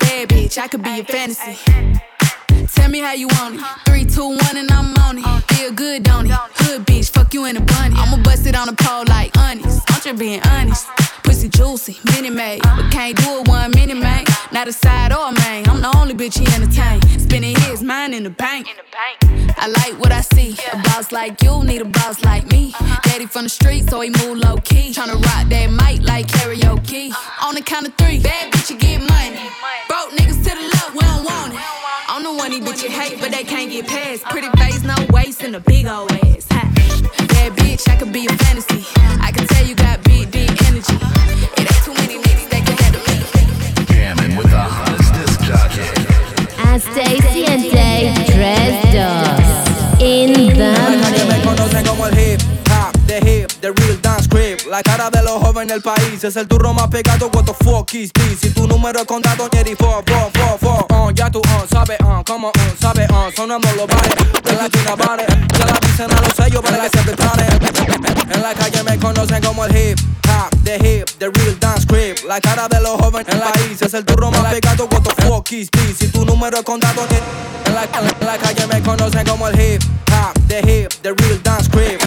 Bad 0.00 0.30
bitch, 0.30 0.56
I 0.56 0.68
could 0.68 0.82
be 0.82 1.00
a 1.00 1.04
fantasy. 1.04 1.58
Tell 2.74 2.88
me 2.88 3.00
how 3.00 3.12
you 3.12 3.28
want 3.38 3.56
it. 3.56 3.60
Three, 3.84 4.06
two, 4.06 4.28
one, 4.28 4.56
and 4.56 4.70
I'm 4.72 4.96
on 5.06 5.18
it. 5.18 5.24
Feel 5.54 5.72
good, 5.72 6.02
don't 6.02 6.26
it? 6.26 6.32
Hood 6.60 6.86
bitch, 6.86 7.10
fuck 7.10 7.34
you 7.34 7.44
in 7.44 7.58
a 7.58 7.60
bunny. 7.60 7.94
I'ma 7.94 8.16
bust 8.22 8.46
it 8.46 8.56
on 8.56 8.66
the 8.66 8.76
pole 8.84 9.04
like 9.06 9.36
honest. 9.36 9.82
I'm 9.90 10.00
just 10.00 10.18
being 10.18 10.40
honest. 10.48 10.86
Juicy, 11.48 11.98
mini 12.12 12.30
made. 12.30 12.62
But 12.62 12.90
can't 12.90 13.16
do 13.16 13.40
it 13.40 13.48
one 13.48 13.70
mini 13.72 13.94
man. 13.94 14.24
Not 14.52 14.68
a 14.68 14.72
side 14.72 15.12
or 15.12 15.28
a 15.28 15.32
main. 15.32 15.68
I'm 15.68 15.80
the 15.80 15.92
only 15.96 16.14
bitch 16.14 16.38
he 16.38 16.46
entertain. 16.54 17.00
Spending 17.18 17.56
his 17.60 17.82
mind 17.82 18.14
in 18.14 18.22
the 18.22 18.30
bank. 18.30 18.66
I 19.56 19.68
like 19.68 19.98
what 20.00 20.12
I 20.12 20.20
see. 20.20 20.56
A 20.72 20.76
boss 20.82 21.12
like 21.12 21.42
you 21.42 21.62
need 21.64 21.82
a 21.82 21.84
boss 21.84 22.24
like 22.24 22.46
me. 22.50 22.72
Uh-huh. 22.74 23.00
Daddy 23.04 23.26
from 23.26 23.44
the 23.44 23.48
street, 23.48 23.88
so 23.90 24.00
he 24.00 24.10
move 24.10 24.38
low 24.38 24.56
key. 24.58 24.92
Tryna 24.92 25.14
rock 25.14 25.48
that 25.48 25.70
mic 25.70 26.02
like 26.06 26.26
karaoke. 26.28 27.10
Uh-huh. 27.10 27.48
On 27.48 27.54
the 27.54 27.62
count 27.62 27.86
of 27.88 27.94
three, 27.94 28.18
bad 28.20 28.52
bitch, 28.52 28.70
you 28.70 28.76
get 28.78 29.00
money. 29.00 29.36
Broke 29.88 30.10
niggas 30.12 30.42
to 30.44 30.50
the 30.54 30.64
left, 30.74 30.94
we 30.94 31.00
don't 31.00 31.24
want 31.24 31.54
it. 31.54 31.60
I'm 32.08 32.22
the 32.22 32.32
one 32.32 32.50
these 32.50 32.64
bitches 32.64 32.90
hate, 32.90 33.20
but 33.20 33.30
they 33.30 33.44
can't 33.44 33.70
get 33.70 33.86
past. 33.86 34.22
Uh-huh. 34.22 34.30
Pretty 34.32 34.48
face, 34.56 34.82
no 34.82 34.94
waist, 35.10 35.42
and 35.42 35.56
a 35.56 35.60
big 35.60 35.86
old 35.86 36.12
ass. 36.12 36.46
Bad 36.46 37.52
bitch, 37.56 37.88
I 37.88 37.96
could 37.96 38.12
be 38.12 38.26
a 38.26 38.32
fantasy. 38.32 38.84
I 39.20 39.32
can 39.32 39.46
tell 39.46 39.66
you 39.66 39.74
got 39.74 40.02
big, 40.04 40.30
D 40.30 40.46
energy. 40.66 41.13
With 44.36 44.50
the 44.50 44.58
hottest 44.58 45.12
disc 45.14 45.40
jockey. 45.42 45.82
Hasta 46.58 47.04
siente 47.32 48.14
tres 48.26 48.82
dos 48.92 50.00
in 50.00 50.32
the 50.32 50.74
mix. 50.90 51.88
como 51.88 52.06
el 52.06 52.18
hip 52.18 52.40
hop, 52.68 52.92
the 53.06 53.20
hip, 53.20 53.50
the 53.60 53.72
real 53.72 53.96
dance 53.98 54.03
crib. 54.03 54.03
La 54.74 54.82
cara 54.82 55.08
de 55.08 55.22
los 55.22 55.34
jóvenes 55.34 55.68
del 55.68 55.82
país 55.82 56.24
es 56.24 56.34
el 56.34 56.48
turro 56.48 56.74
más 56.74 56.88
pegado. 56.88 57.30
What 57.32 57.44
the 57.44 57.54
fuck 57.64 57.94
is 57.94 58.12
this? 58.12 58.40
Si 58.40 58.50
tu 58.50 58.66
número 58.66 58.98
es 58.98 59.06
contado, 59.06 59.48
Jerry, 59.52 59.76
four, 59.76 60.02
four, 60.04 60.58
four. 60.58 60.86
Uh, 60.90 61.12
ya 61.12 61.30
tú, 61.30 61.38
uh, 61.38 61.68
sabes, 61.70 61.96
uh, 62.00 62.24
como, 62.24 62.48
uh, 62.48 62.52
sabes, 62.80 63.08
uh, 63.08 63.30
sonando 63.36 63.68
los 63.76 63.86
bares 63.86 64.16
de 64.42 64.52
la 64.52 64.68
China 64.68 64.96
bares. 64.96 65.28
Ya 65.28 65.66
la 65.66 65.78
dicen 65.78 66.10
a 66.10 66.20
los 66.20 66.34
sellos 66.34 66.60
para 66.60 66.78
que 66.78 66.98
se 66.98 67.04
preparen. 67.04 67.48
En 68.34 68.42
la 68.42 68.52
calle 68.52 68.82
me 68.82 68.98
conocen 68.98 69.40
como 69.44 69.64
el 69.64 69.76
hip 69.76 70.00
hop, 70.26 70.50
the 70.64 70.74
hip, 70.74 71.08
the 71.20 71.30
real 71.30 71.56
dance 71.60 71.86
crib. 71.86 72.16
La 72.26 72.40
cara 72.40 72.66
de 72.66 72.80
los 72.80 73.00
jóvenes 73.00 73.28
del 73.28 73.38
país 73.38 73.80
es 73.80 73.94
el 73.94 74.04
turro 74.04 74.32
más 74.32 74.52
pegado. 74.52 74.88
What 74.90 75.02
the 75.02 75.22
fuck 75.22 75.52
is 75.52 75.70
this? 75.70 75.98
Si 75.98 76.08
tu 76.08 76.24
número 76.24 76.58
es 76.58 76.64
contado, 76.64 77.06
en 77.66 77.74
la, 77.76 77.84
en 77.84 78.26
la 78.26 78.38
calle 78.38 78.66
me 78.66 78.82
conocen 78.82 79.24
como 79.24 79.46
el 79.46 79.54
hip 79.54 79.84
hop, 80.10 80.34
the 80.48 80.58
hip, 80.58 80.92
the 81.02 81.14
real. 81.14 81.43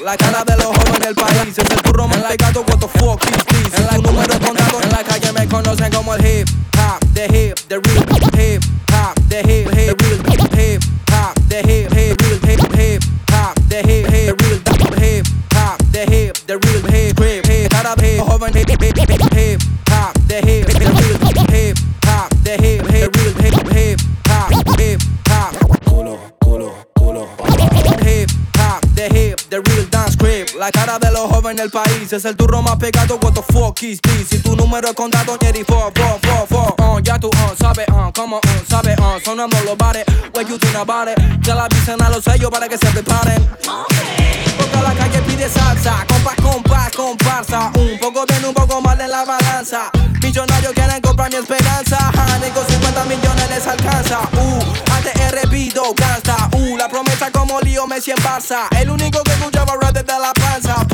La 0.07 0.15
cara 0.15 0.41
de 0.45 0.55
los 0.55 0.67
jóvenes 0.67 1.01
del 1.01 1.15
país 1.15 1.57
es 1.57 1.69
el 1.69 1.81
turro 1.81 2.07
más 2.07 2.19
pegado. 2.19 2.61
What 2.61 2.79
the 2.79 2.87
fuck 2.97 3.21
is 3.25 3.45
this? 3.45 3.77
En 3.77 3.87
la 3.87 3.97
número 3.97 4.39
contado, 4.39 4.81
en 4.81 4.89
la 4.89 5.03
calle 5.03 5.33
me 5.33 5.45
conocen 5.49 5.91
como 5.91 6.15
el 6.15 6.21
La 30.67 30.71
cara 30.71 30.99
de 30.99 31.09
los 31.13 31.31
jóvenes 31.31 31.61
del 31.61 31.71
país 31.71 32.11
es 32.11 32.25
el 32.25 32.35
turro 32.35 32.61
más 32.61 32.75
pegado. 32.75 33.17
What 33.21 33.35
the 33.35 33.53
fuck 33.53 33.81
is 33.83 34.01
this? 34.01 34.27
Si 34.29 34.39
tu 34.39 34.53
número 34.53 34.89
es 34.89 34.95
contado, 34.95 35.37
Jerry, 35.39 35.63
four, 35.63 35.93
four, 35.95 36.19
four, 36.21 36.45
four. 36.45 36.75
Uh, 36.85 36.99
ya 36.99 37.17
tú, 37.17 37.29
uh, 37.29 37.55
sabes, 37.57 37.87
uh, 37.87 38.11
como, 38.13 38.35
uh, 38.35 38.41
sabes, 38.69 38.99
uh, 38.99 39.17
sonando 39.23 39.57
los 39.63 39.77
bares. 39.77 40.03
What 40.35 40.49
you 40.49 40.57
think 40.57 40.75
about? 40.75 41.07
Ya 41.39 41.55
la 41.55 41.69
dicen 41.69 42.01
a 42.01 42.09
los 42.09 42.21
sellos 42.21 42.51
para 42.51 42.67
que 42.67 42.77
se 42.77 42.85
preparen. 42.87 43.49
Porque 44.57 44.81
la 44.83 44.93
calle 44.93 45.21
pide 45.21 45.47
salsa, 45.47 46.05
compas, 46.05 46.35
compas, 46.35 46.91
comparsa. 46.91 47.71
Un 47.73 47.97
poco 48.01 48.25
bien, 48.25 48.43
un 48.43 48.53
poco 48.53 48.81
mal 48.81 48.99
en 48.99 49.09
la 49.09 49.23
balanza. 49.23 49.89
Millonarios 50.21 50.73
quieren 50.73 50.99
comprar 50.99 51.29
mi 51.31 51.37
esperanza. 51.37 52.11
Con 52.53 52.67
50 52.67 53.05
millones 53.05 53.49
les 53.49 53.67
alcanza. 53.67 54.19
Repito, 55.57 55.91
gasta. 55.95 56.49
Uh, 56.53 56.77
la 56.77 56.87
promesa 56.87 57.31
como 57.31 57.59
lío 57.61 57.87
Messi 57.87 58.11
en 58.11 58.17
Barça. 58.17 58.67
El 58.79 58.91
único 58.91 59.23
que 59.23 59.31
escuchaba 59.31 59.73
rap 59.81 59.91
desde 59.91 60.19
la 60.19 60.31
panza. 60.33 60.85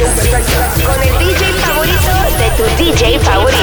Con 0.00 1.02
el 1.02 1.18
DJ 1.18 1.52
favorito 1.60 2.12
de 2.38 2.48
tu 2.56 2.64
DJ 2.82 3.20
favorito. 3.20 3.60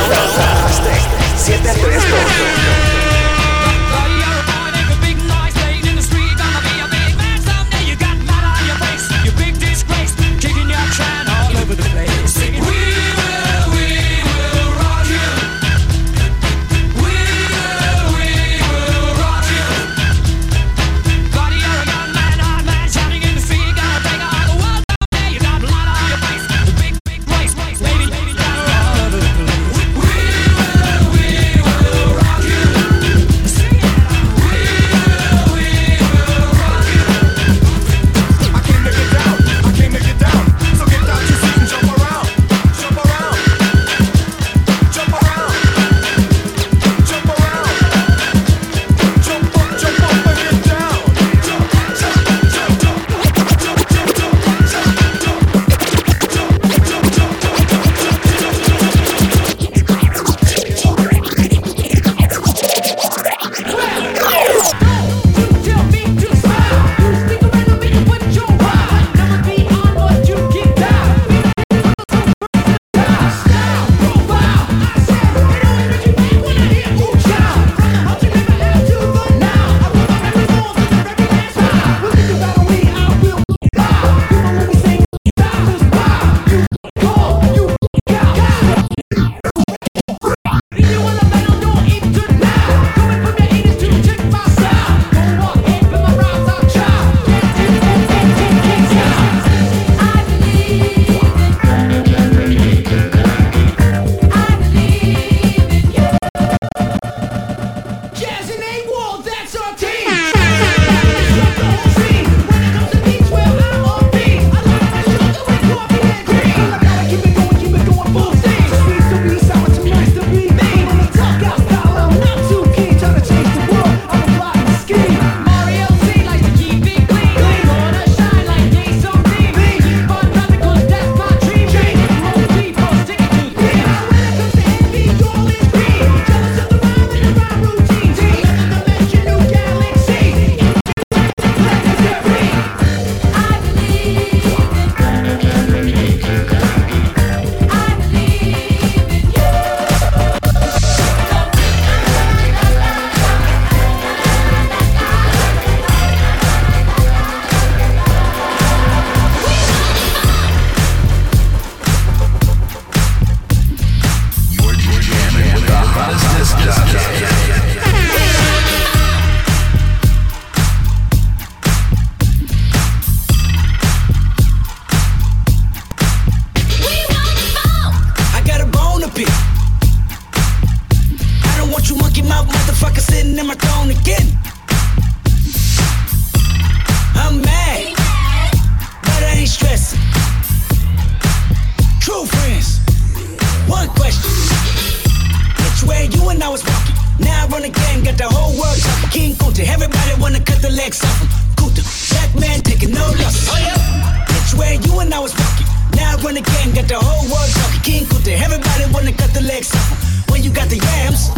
The 206.37 206.51
game, 206.51 206.73
got 206.73 206.87
the 206.87 206.99
whole 206.99 207.25
world 207.31 207.51
talking. 207.57 207.81
King 207.81 208.05
Kunta, 208.05 208.33
everybody 208.37 208.85
wanna 208.93 209.13
cut 209.13 209.33
the 209.33 209.41
legs 209.41 209.73
off. 209.73 210.29
When 210.29 210.43
you 210.43 210.51
got 210.51 210.69
the 210.69 210.77
yams. 210.77 211.29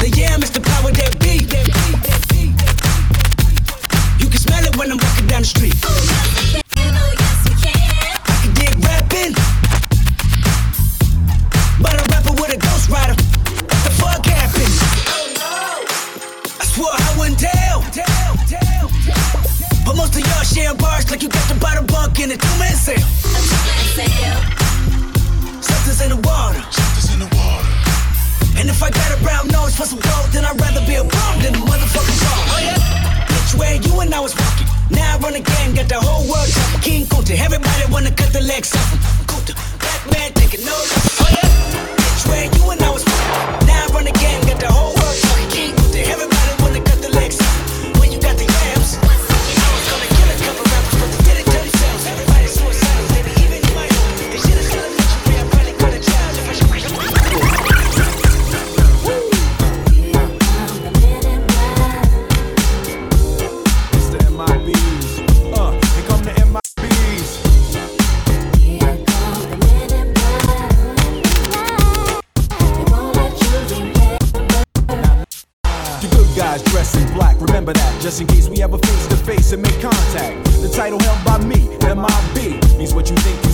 The 0.00 0.08
yam 0.10 0.42
is 0.42 0.50
the 0.50 0.60
power 0.60 0.90
that 0.90 1.18
beat. 1.20 1.55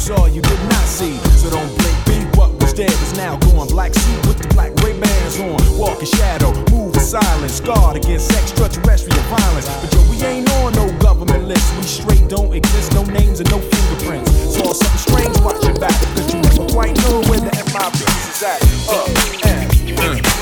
Saw, 0.02 0.26
you 0.26 0.42
did 0.42 0.58
not 0.64 0.82
see. 0.82 1.14
So 1.38 1.48
don't 1.48 1.70
blink, 1.78 1.96
be 2.06 2.18
what 2.36 2.50
was 2.60 2.72
dead 2.72 2.90
is 2.90 3.16
now 3.16 3.36
gone. 3.36 3.68
Black 3.68 3.94
suit 3.94 4.26
with 4.26 4.36
the 4.36 4.48
black 4.48 4.74
Ray-Bans 4.82 5.38
on, 5.38 5.78
walk 5.78 6.00
in 6.00 6.06
shadow, 6.06 6.50
move 6.74 6.92
in 6.96 7.00
silence, 7.00 7.60
guard 7.60 7.94
against 7.94 8.32
extraterrestrial 8.32 9.22
violence. 9.30 9.70
But 9.78 9.94
yo, 9.94 10.02
we 10.10 10.18
ain't 10.26 10.50
on 10.58 10.72
no 10.72 10.90
government 10.98 11.44
list, 11.44 11.70
we 11.76 11.84
straight 11.84 12.28
don't 12.28 12.52
exist, 12.52 12.92
no 12.94 13.04
names 13.04 13.38
and 13.38 13.48
no 13.52 13.60
fingerprints. 13.60 14.28
Saw 14.58 14.72
something 14.72 14.98
strange, 14.98 15.38
watch 15.38 15.62
your 15.62 15.78
back, 15.78 15.94
cause 16.18 16.34
you 16.34 16.40
never 16.42 16.66
quite 16.74 16.98
know 17.06 17.22
where 17.30 17.38
the 17.38 17.54
MIBs 17.70 18.26
is 18.26 18.42
at. 18.42 18.58
Uh, 18.90 19.06
and, 19.46 20.00
uh, 20.00 20.41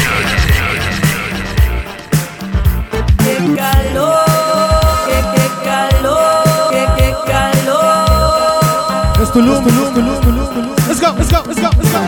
Tulum, 9.33 9.63
Tulum, 9.63 9.93
Tulum, 9.95 10.21
Tulum, 10.23 10.47
Tulum. 10.53 10.75
Let's 10.87 10.99
go, 10.99 11.13
let's 11.13 11.31
go, 11.31 11.41
let's 11.47 11.59
go, 11.61 11.69
let's 11.77 11.91
go. 11.91 11.99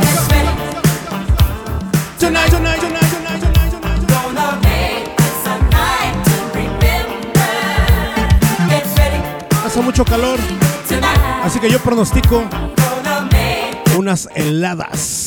Tonight, 2.20 2.50
tonight, 2.50 2.80
tonight, 2.80 3.10
tonight, 3.10 3.40
tonight, 3.42 3.72
tonight. 3.72 4.02
Gonna 4.12 4.60
make 4.64 5.16
this 5.18 5.46
a 5.46 5.56
night 5.72 6.16
to 6.26 6.36
remember. 6.60 7.52
Get 8.70 8.86
ready 8.98 9.20
Hace 9.64 9.82
mucho 9.82 10.04
calor, 10.04 10.38
tonight. 10.88 11.20
así 11.46 11.60
que 11.60 11.70
yo 11.70 11.80
pronostico 11.80 12.44
unas 13.98 14.28
heladas. 14.36 15.23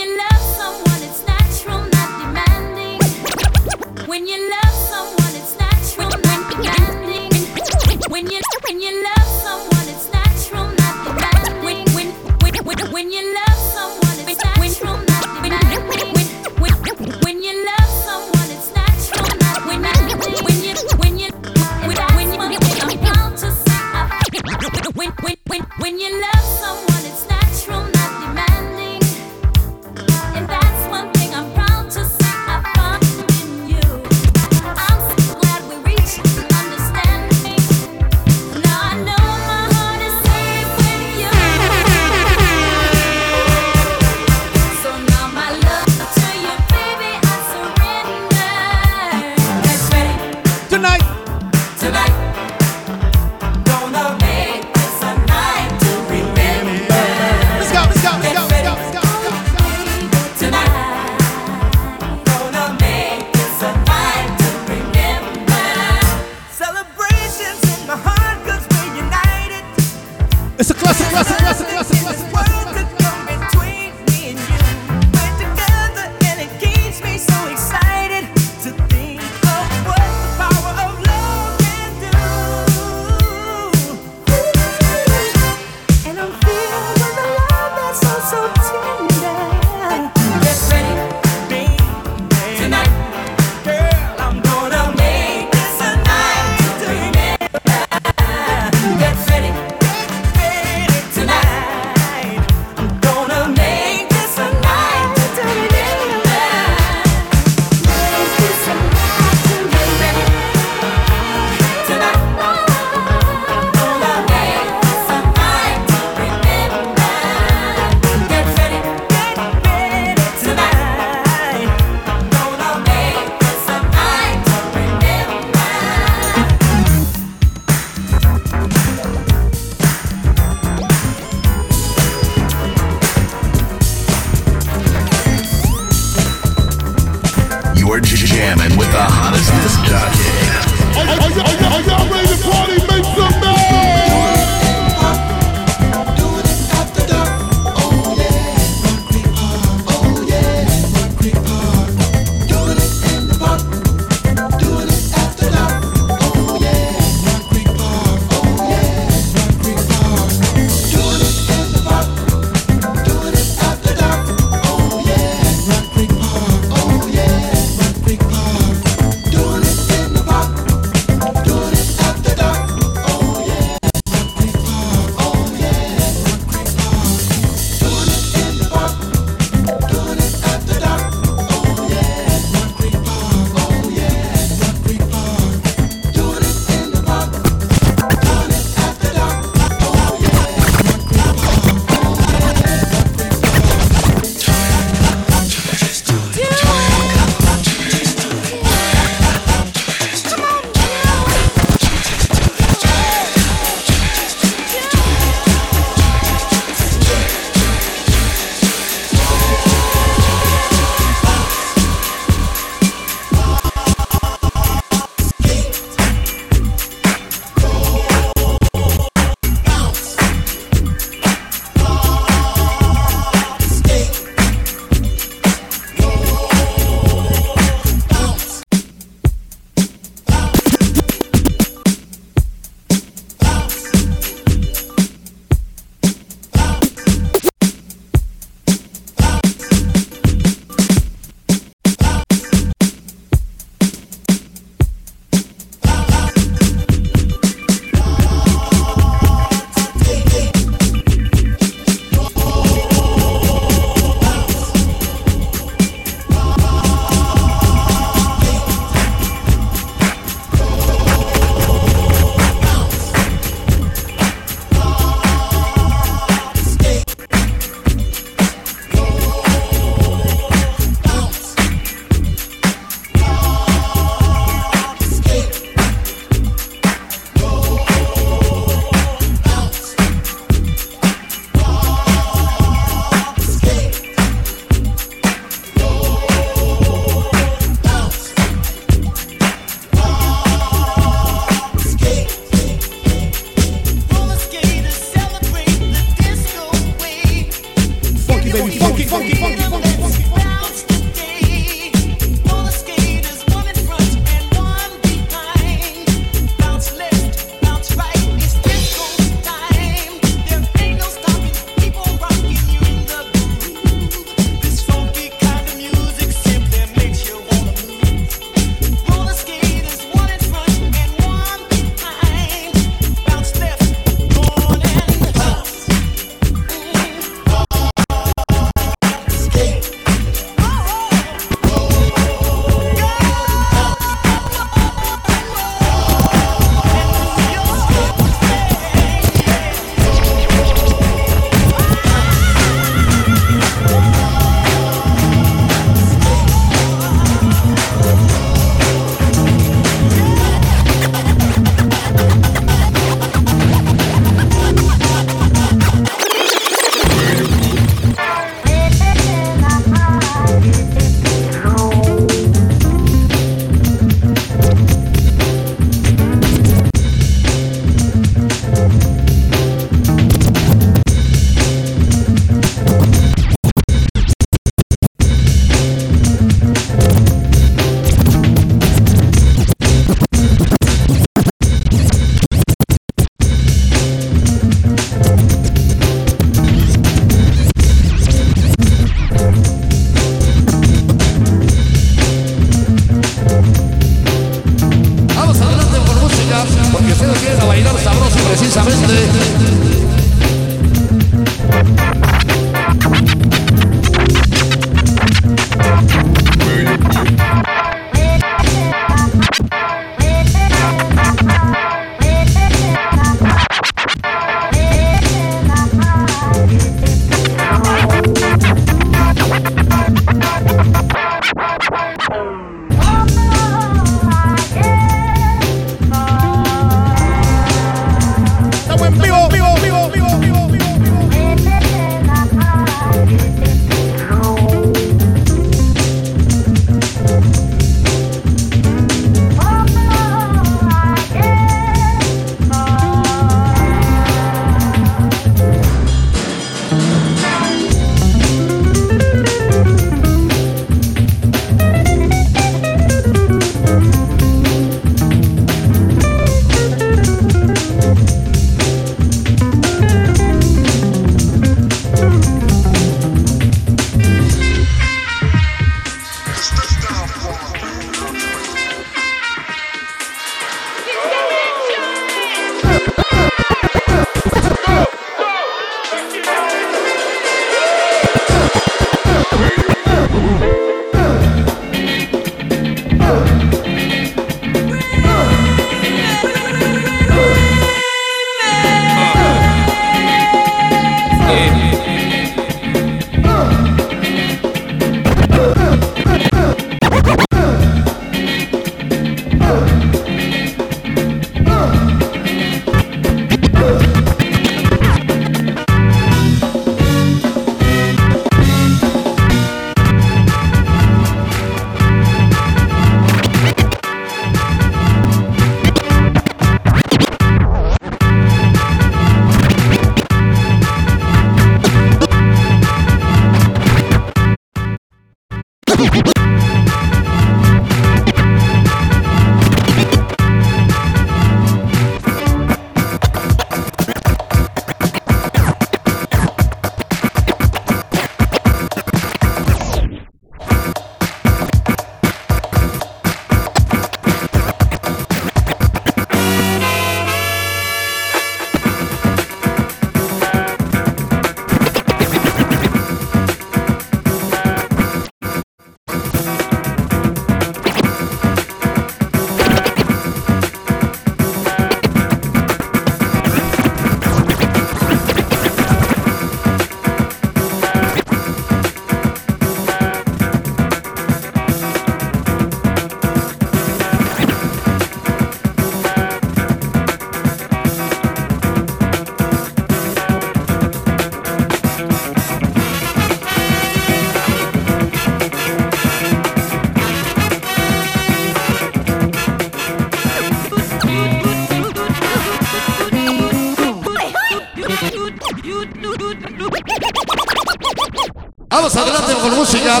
Adelante 599.62 600.00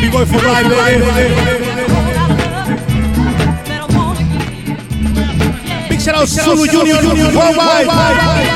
Big 0.00 0.10
boy 0.10 0.26
for 0.26 0.42
life, 0.42 0.68
baby. 0.68 1.34
Big 5.88 6.00
shout 6.00 6.16
out 6.16 6.28
Zulu 6.28 6.66
Junior 6.66 6.96
worldwide. 7.34 8.53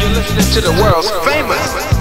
You're 0.00 0.10
listening 0.10 0.50
to 0.54 0.60
the 0.60 0.72
world's 0.82 1.08
famous. 1.24 1.97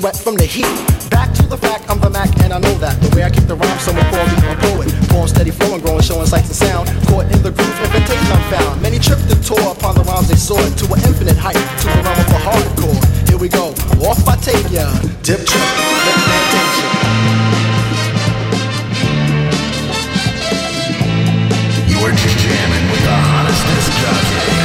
Sweat 0.00 0.16
from 0.16 0.34
the 0.34 0.44
heat. 0.44 0.64
Back 1.10 1.32
to 1.34 1.42
the 1.44 1.56
fact, 1.56 1.84
I'm 1.90 2.00
the 2.00 2.08
Mac, 2.08 2.32
and 2.40 2.52
I 2.52 2.58
know 2.58 2.74
that. 2.80 2.96
The 3.02 3.14
way 3.14 3.22
I 3.22 3.30
keep 3.30 3.44
the 3.44 3.54
rhyme, 3.54 3.78
someone 3.78 4.08
call 4.08 4.24
me 4.24 4.36
a 4.48 4.56
poet. 4.56 4.88
Poem 5.12 5.28
steady 5.28 5.50
flowing, 5.50 5.82
growing, 5.82 6.00
showing 6.00 6.26
sights 6.26 6.48
and 6.48 6.56
sound. 6.56 6.88
Caught 7.08 7.28
in 7.28 7.42
the 7.42 7.52
groove, 7.52 7.76
invitation 7.84 8.40
found. 8.48 8.80
Many 8.80 8.98
tripped 8.98 9.28
and 9.28 9.44
tore 9.44 9.72
upon 9.72 9.94
the 9.96 10.04
rhymes 10.08 10.28
they 10.28 10.40
soared 10.40 10.72
to 10.80 10.84
an 10.94 11.00
infinite 11.04 11.36
height, 11.36 11.60
to 11.84 11.86
the 11.92 12.00
realm 12.00 12.16
of 12.16 12.28
the 12.32 12.40
hardcore. 12.40 13.00
Here 13.28 13.38
we 13.38 13.48
go, 13.48 13.76
off 14.08 14.24
I 14.24 14.36
take 14.40 14.72
ya. 14.72 14.88
Dip 15.20 15.44
trip. 15.44 15.68
You're 21.92 22.16
jamming 22.16 22.86
with 22.88 23.04
the 23.04 23.16
hottest 23.28 23.62
disc 23.68 23.92
Hasta 24.00 24.59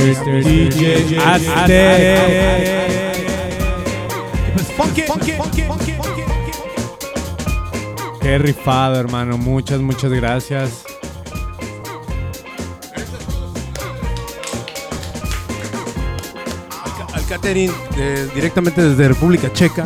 Mr. 0.00 0.42
DJ 0.42 1.18
Aztec. 1.18 2.80
Funky, 4.74 5.02
funky, 5.02 5.32
funky, 5.32 5.62
funky, 5.62 5.92
funky. 5.92 6.22
Qué 8.22 8.38
rifado, 8.38 8.98
hermano. 8.98 9.36
Muchas, 9.36 9.80
muchas 9.80 10.10
gracias. 10.10 10.84
Al 17.12 17.26
catering 17.26 17.70
eh, 17.98 18.26
directamente 18.34 18.82
desde 18.82 19.08
República 19.08 19.52
Checa. 19.52 19.84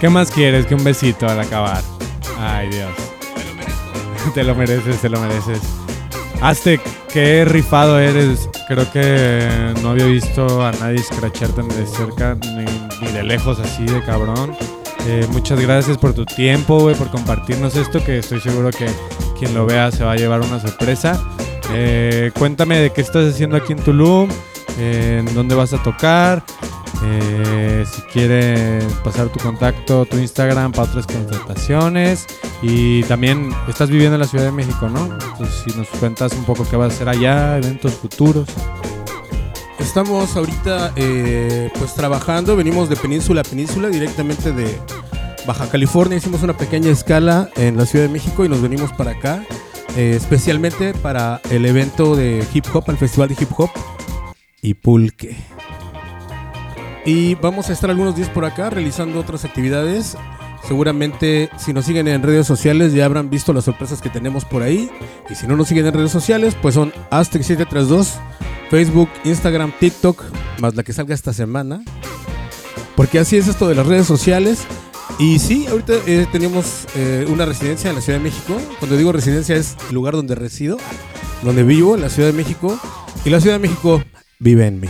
¿Qué 0.00 0.08
más 0.08 0.32
quieres 0.32 0.66
que 0.66 0.74
un 0.74 0.82
besito 0.82 1.28
al 1.28 1.38
acabar? 1.38 1.84
Ay, 2.40 2.70
Dios. 2.70 2.90
Te 4.34 4.42
lo 4.42 4.56
mereces, 4.56 5.00
te 5.00 5.08
lo 5.08 5.20
mereces. 5.20 5.81
Aztec, 6.42 6.80
qué 7.12 7.44
rifado 7.44 8.00
eres. 8.00 8.48
Creo 8.66 8.90
que 8.90 9.48
no 9.80 9.90
había 9.90 10.06
visto 10.06 10.64
a 10.64 10.72
nadie 10.72 10.98
scratchar 10.98 11.50
tan 11.50 11.68
de 11.68 11.86
cerca 11.86 12.34
ni, 12.34 12.64
ni 13.00 13.12
de 13.12 13.22
lejos 13.22 13.60
así 13.60 13.84
de 13.84 14.02
cabrón. 14.02 14.56
Eh, 15.06 15.26
muchas 15.30 15.60
gracias 15.60 15.98
por 15.98 16.14
tu 16.14 16.24
tiempo, 16.24 16.80
güey, 16.80 16.96
por 16.96 17.10
compartirnos 17.10 17.76
esto, 17.76 18.04
que 18.04 18.18
estoy 18.18 18.40
seguro 18.40 18.70
que 18.70 18.86
quien 19.38 19.54
lo 19.54 19.66
vea 19.66 19.90
se 19.92 20.04
va 20.04 20.12
a 20.12 20.16
llevar 20.16 20.40
una 20.40 20.60
sorpresa. 20.60 21.20
Eh, 21.72 22.32
cuéntame 22.36 22.78
de 22.78 22.90
qué 22.90 23.00
estás 23.00 23.32
haciendo 23.32 23.56
aquí 23.56 23.72
en 23.72 23.78
Tulum, 23.78 24.28
eh, 24.78 25.24
en 25.26 25.34
dónde 25.34 25.54
vas 25.54 25.72
a 25.72 25.82
tocar, 25.82 26.44
eh, 27.04 27.84
si 27.90 28.02
quieres 28.02 28.84
pasar 29.04 29.28
tu 29.28 29.38
contacto, 29.40 30.04
tu 30.06 30.18
Instagram 30.18 30.72
para 30.72 30.88
otras 30.88 31.06
contrataciones. 31.06 32.26
Y 32.62 33.02
también 33.04 33.50
estás 33.68 33.90
viviendo 33.90 34.14
en 34.14 34.20
la 34.20 34.26
Ciudad 34.26 34.44
de 34.44 34.52
México, 34.52 34.88
¿no? 34.88 35.04
Entonces, 35.04 35.64
si 35.64 35.76
nos 35.76 35.88
cuentas 35.88 36.32
un 36.34 36.44
poco 36.44 36.66
qué 36.68 36.76
vas 36.76 36.92
a 36.92 36.94
hacer 36.94 37.08
allá, 37.08 37.58
eventos 37.58 37.94
futuros. 37.94 38.48
Estamos 39.78 40.36
ahorita 40.36 40.92
eh, 40.96 41.70
pues 41.76 41.94
trabajando, 41.94 42.56
venimos 42.56 42.88
de 42.88 42.96
península 42.96 43.40
a 43.40 43.44
península, 43.44 43.88
directamente 43.88 44.52
de 44.52 44.78
Baja 45.46 45.68
California, 45.68 46.18
hicimos 46.18 46.42
una 46.42 46.56
pequeña 46.56 46.90
escala 46.90 47.50
en 47.56 47.76
la 47.76 47.84
Ciudad 47.84 48.06
de 48.06 48.12
México 48.12 48.44
y 48.44 48.48
nos 48.48 48.62
venimos 48.62 48.92
para 48.92 49.10
acá, 49.10 49.44
eh, 49.96 50.14
especialmente 50.16 50.94
para 50.94 51.40
el 51.50 51.66
evento 51.66 52.14
de 52.14 52.46
hip 52.54 52.64
hop, 52.72 52.84
el 52.88 52.96
festival 52.96 53.28
de 53.28 53.36
hip 53.40 53.50
hop 53.58 53.70
y 54.62 54.74
pulque. 54.74 55.36
Y 57.04 57.34
vamos 57.36 57.68
a 57.68 57.72
estar 57.72 57.90
algunos 57.90 58.14
días 58.14 58.28
por 58.28 58.44
acá 58.44 58.70
realizando 58.70 59.18
otras 59.18 59.44
actividades. 59.44 60.16
Seguramente 60.66 61.50
si 61.58 61.72
nos 61.72 61.84
siguen 61.84 62.06
en 62.06 62.22
redes 62.22 62.46
sociales 62.46 62.92
ya 62.92 63.04
habrán 63.04 63.28
visto 63.28 63.52
las 63.52 63.64
sorpresas 63.64 64.00
que 64.00 64.08
tenemos 64.08 64.44
por 64.44 64.62
ahí. 64.62 64.88
Y 65.28 65.34
si 65.34 65.46
no 65.46 65.56
nos 65.56 65.68
siguen 65.68 65.86
en 65.86 65.94
redes 65.94 66.12
sociales, 66.12 66.56
pues 66.60 66.74
son 66.74 66.92
Aztec732, 67.10 68.08
Facebook, 68.70 69.08
Instagram, 69.24 69.72
TikTok, 69.80 70.22
más 70.60 70.76
la 70.76 70.84
que 70.84 70.92
salga 70.92 71.14
esta 71.14 71.32
semana. 71.32 71.82
Porque 72.94 73.18
así 73.18 73.36
es 73.36 73.48
esto 73.48 73.68
de 73.68 73.74
las 73.74 73.86
redes 73.86 74.06
sociales. 74.06 74.60
Y 75.18 75.40
sí, 75.40 75.66
ahorita 75.66 75.94
eh, 76.06 76.26
tenemos 76.30 76.86
eh, 76.94 77.26
una 77.28 77.44
residencia 77.44 77.90
en 77.90 77.96
la 77.96 78.02
Ciudad 78.02 78.18
de 78.18 78.24
México. 78.24 78.56
Cuando 78.78 78.96
digo 78.96 79.12
residencia 79.12 79.56
es 79.56 79.76
el 79.88 79.94
lugar 79.94 80.14
donde 80.14 80.36
resido, 80.36 80.78
donde 81.42 81.64
vivo, 81.64 81.96
en 81.96 82.00
la 82.00 82.10
Ciudad 82.10 82.28
de 82.28 82.36
México. 82.36 82.78
Y 83.24 83.30
la 83.30 83.40
Ciudad 83.40 83.56
de 83.56 83.68
México 83.68 84.02
vive 84.38 84.66
en 84.66 84.80
mí. 84.80 84.88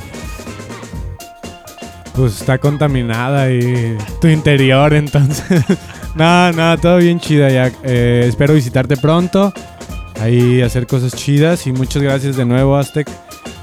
Pues 2.14 2.40
está 2.40 2.58
contaminada 2.58 3.50
y 3.50 3.96
tu 4.20 4.28
interior, 4.28 4.92
entonces. 4.92 5.64
no, 6.14 6.52
no, 6.52 6.78
todo 6.78 6.98
bien 6.98 7.18
chida 7.18 7.48
ya. 7.50 7.72
Eh, 7.84 8.26
espero 8.28 8.54
visitarte 8.54 8.96
pronto. 8.96 9.52
Ahí 10.20 10.62
hacer 10.62 10.86
cosas 10.86 11.14
chidas. 11.14 11.66
Y 11.66 11.72
muchas 11.72 12.02
gracias 12.02 12.36
de 12.36 12.44
nuevo, 12.44 12.76
Aztec, 12.76 13.08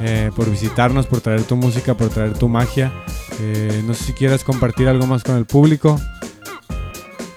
eh, 0.01 0.29
por 0.35 0.49
visitarnos, 0.49 1.05
por 1.05 1.21
traer 1.21 1.43
tu 1.43 1.55
música, 1.55 1.93
por 1.93 2.09
traer 2.09 2.33
tu 2.33 2.49
magia. 2.49 2.91
Eh, 3.39 3.81
no 3.85 3.93
sé 3.93 4.05
si 4.05 4.13
quieras 4.13 4.43
compartir 4.43 4.87
algo 4.87 5.07
más 5.07 5.23
con 5.23 5.37
el 5.37 5.45
público. 5.45 5.99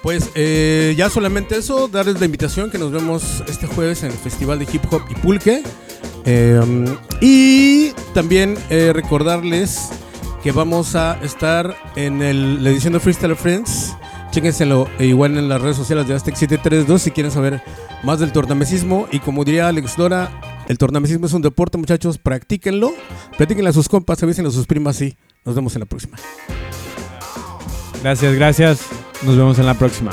Pues 0.01 0.31
eh, 0.35 0.93
ya 0.97 1.09
solamente 1.09 1.55
eso, 1.55 1.87
darles 1.87 2.19
la 2.19 2.25
invitación 2.25 2.69
que 2.69 2.77
nos 2.77 2.91
vemos 2.91 3.43
este 3.47 3.67
jueves 3.67 4.03
en 4.03 4.11
el 4.11 4.17
Festival 4.17 4.59
de 4.59 4.67
Hip 4.73 4.83
Hop 4.91 5.03
y 5.09 5.15
Pulque. 5.15 5.63
Y 7.21 7.91
también 8.13 8.57
recordarles 8.69 9.89
que 10.43 10.51
vamos 10.51 10.95
a 10.95 11.17
estar 11.23 11.73
en 11.95 12.19
la 12.61 12.69
edición 12.69 12.91
de 12.91 12.99
Freestyle 12.99 13.35
Friends. 13.35 13.95
Chéquenselo 14.31 14.89
e 14.99 15.05
igual 15.05 15.37
en 15.37 15.47
las 15.47 15.61
redes 15.61 15.77
sociales 15.77 16.05
de 16.05 16.15
Aztec 16.15 16.35
732 16.35 17.01
si 17.01 17.11
quieren 17.11 17.31
saber 17.31 17.63
más 18.03 18.19
del 18.19 18.33
tornamesismo. 18.33 19.07
Y 19.09 19.19
como 19.19 19.45
diría 19.45 19.69
Alex 19.69 19.97
Lora, 19.97 20.65
el 20.67 20.77
tornamesismo 20.77 21.27
es 21.27 21.33
un 21.33 21.41
deporte, 21.41 21.77
muchachos. 21.77 22.17
Practíquenlo, 22.17 22.91
platíquenle 23.37 23.69
a 23.69 23.73
sus 23.73 23.87
compas, 23.87 24.21
avísenle 24.21 24.49
a 24.49 24.51
sus 24.51 24.67
primas 24.67 25.01
y 25.01 25.17
nos 25.45 25.55
vemos 25.55 25.73
en 25.75 25.79
la 25.79 25.85
próxima. 25.85 26.17
Gracias, 28.03 28.35
gracias. 28.35 28.85
Nos 29.21 29.37
vemos 29.37 29.57
en 29.59 29.65
la 29.65 29.75
próxima. 29.75 30.11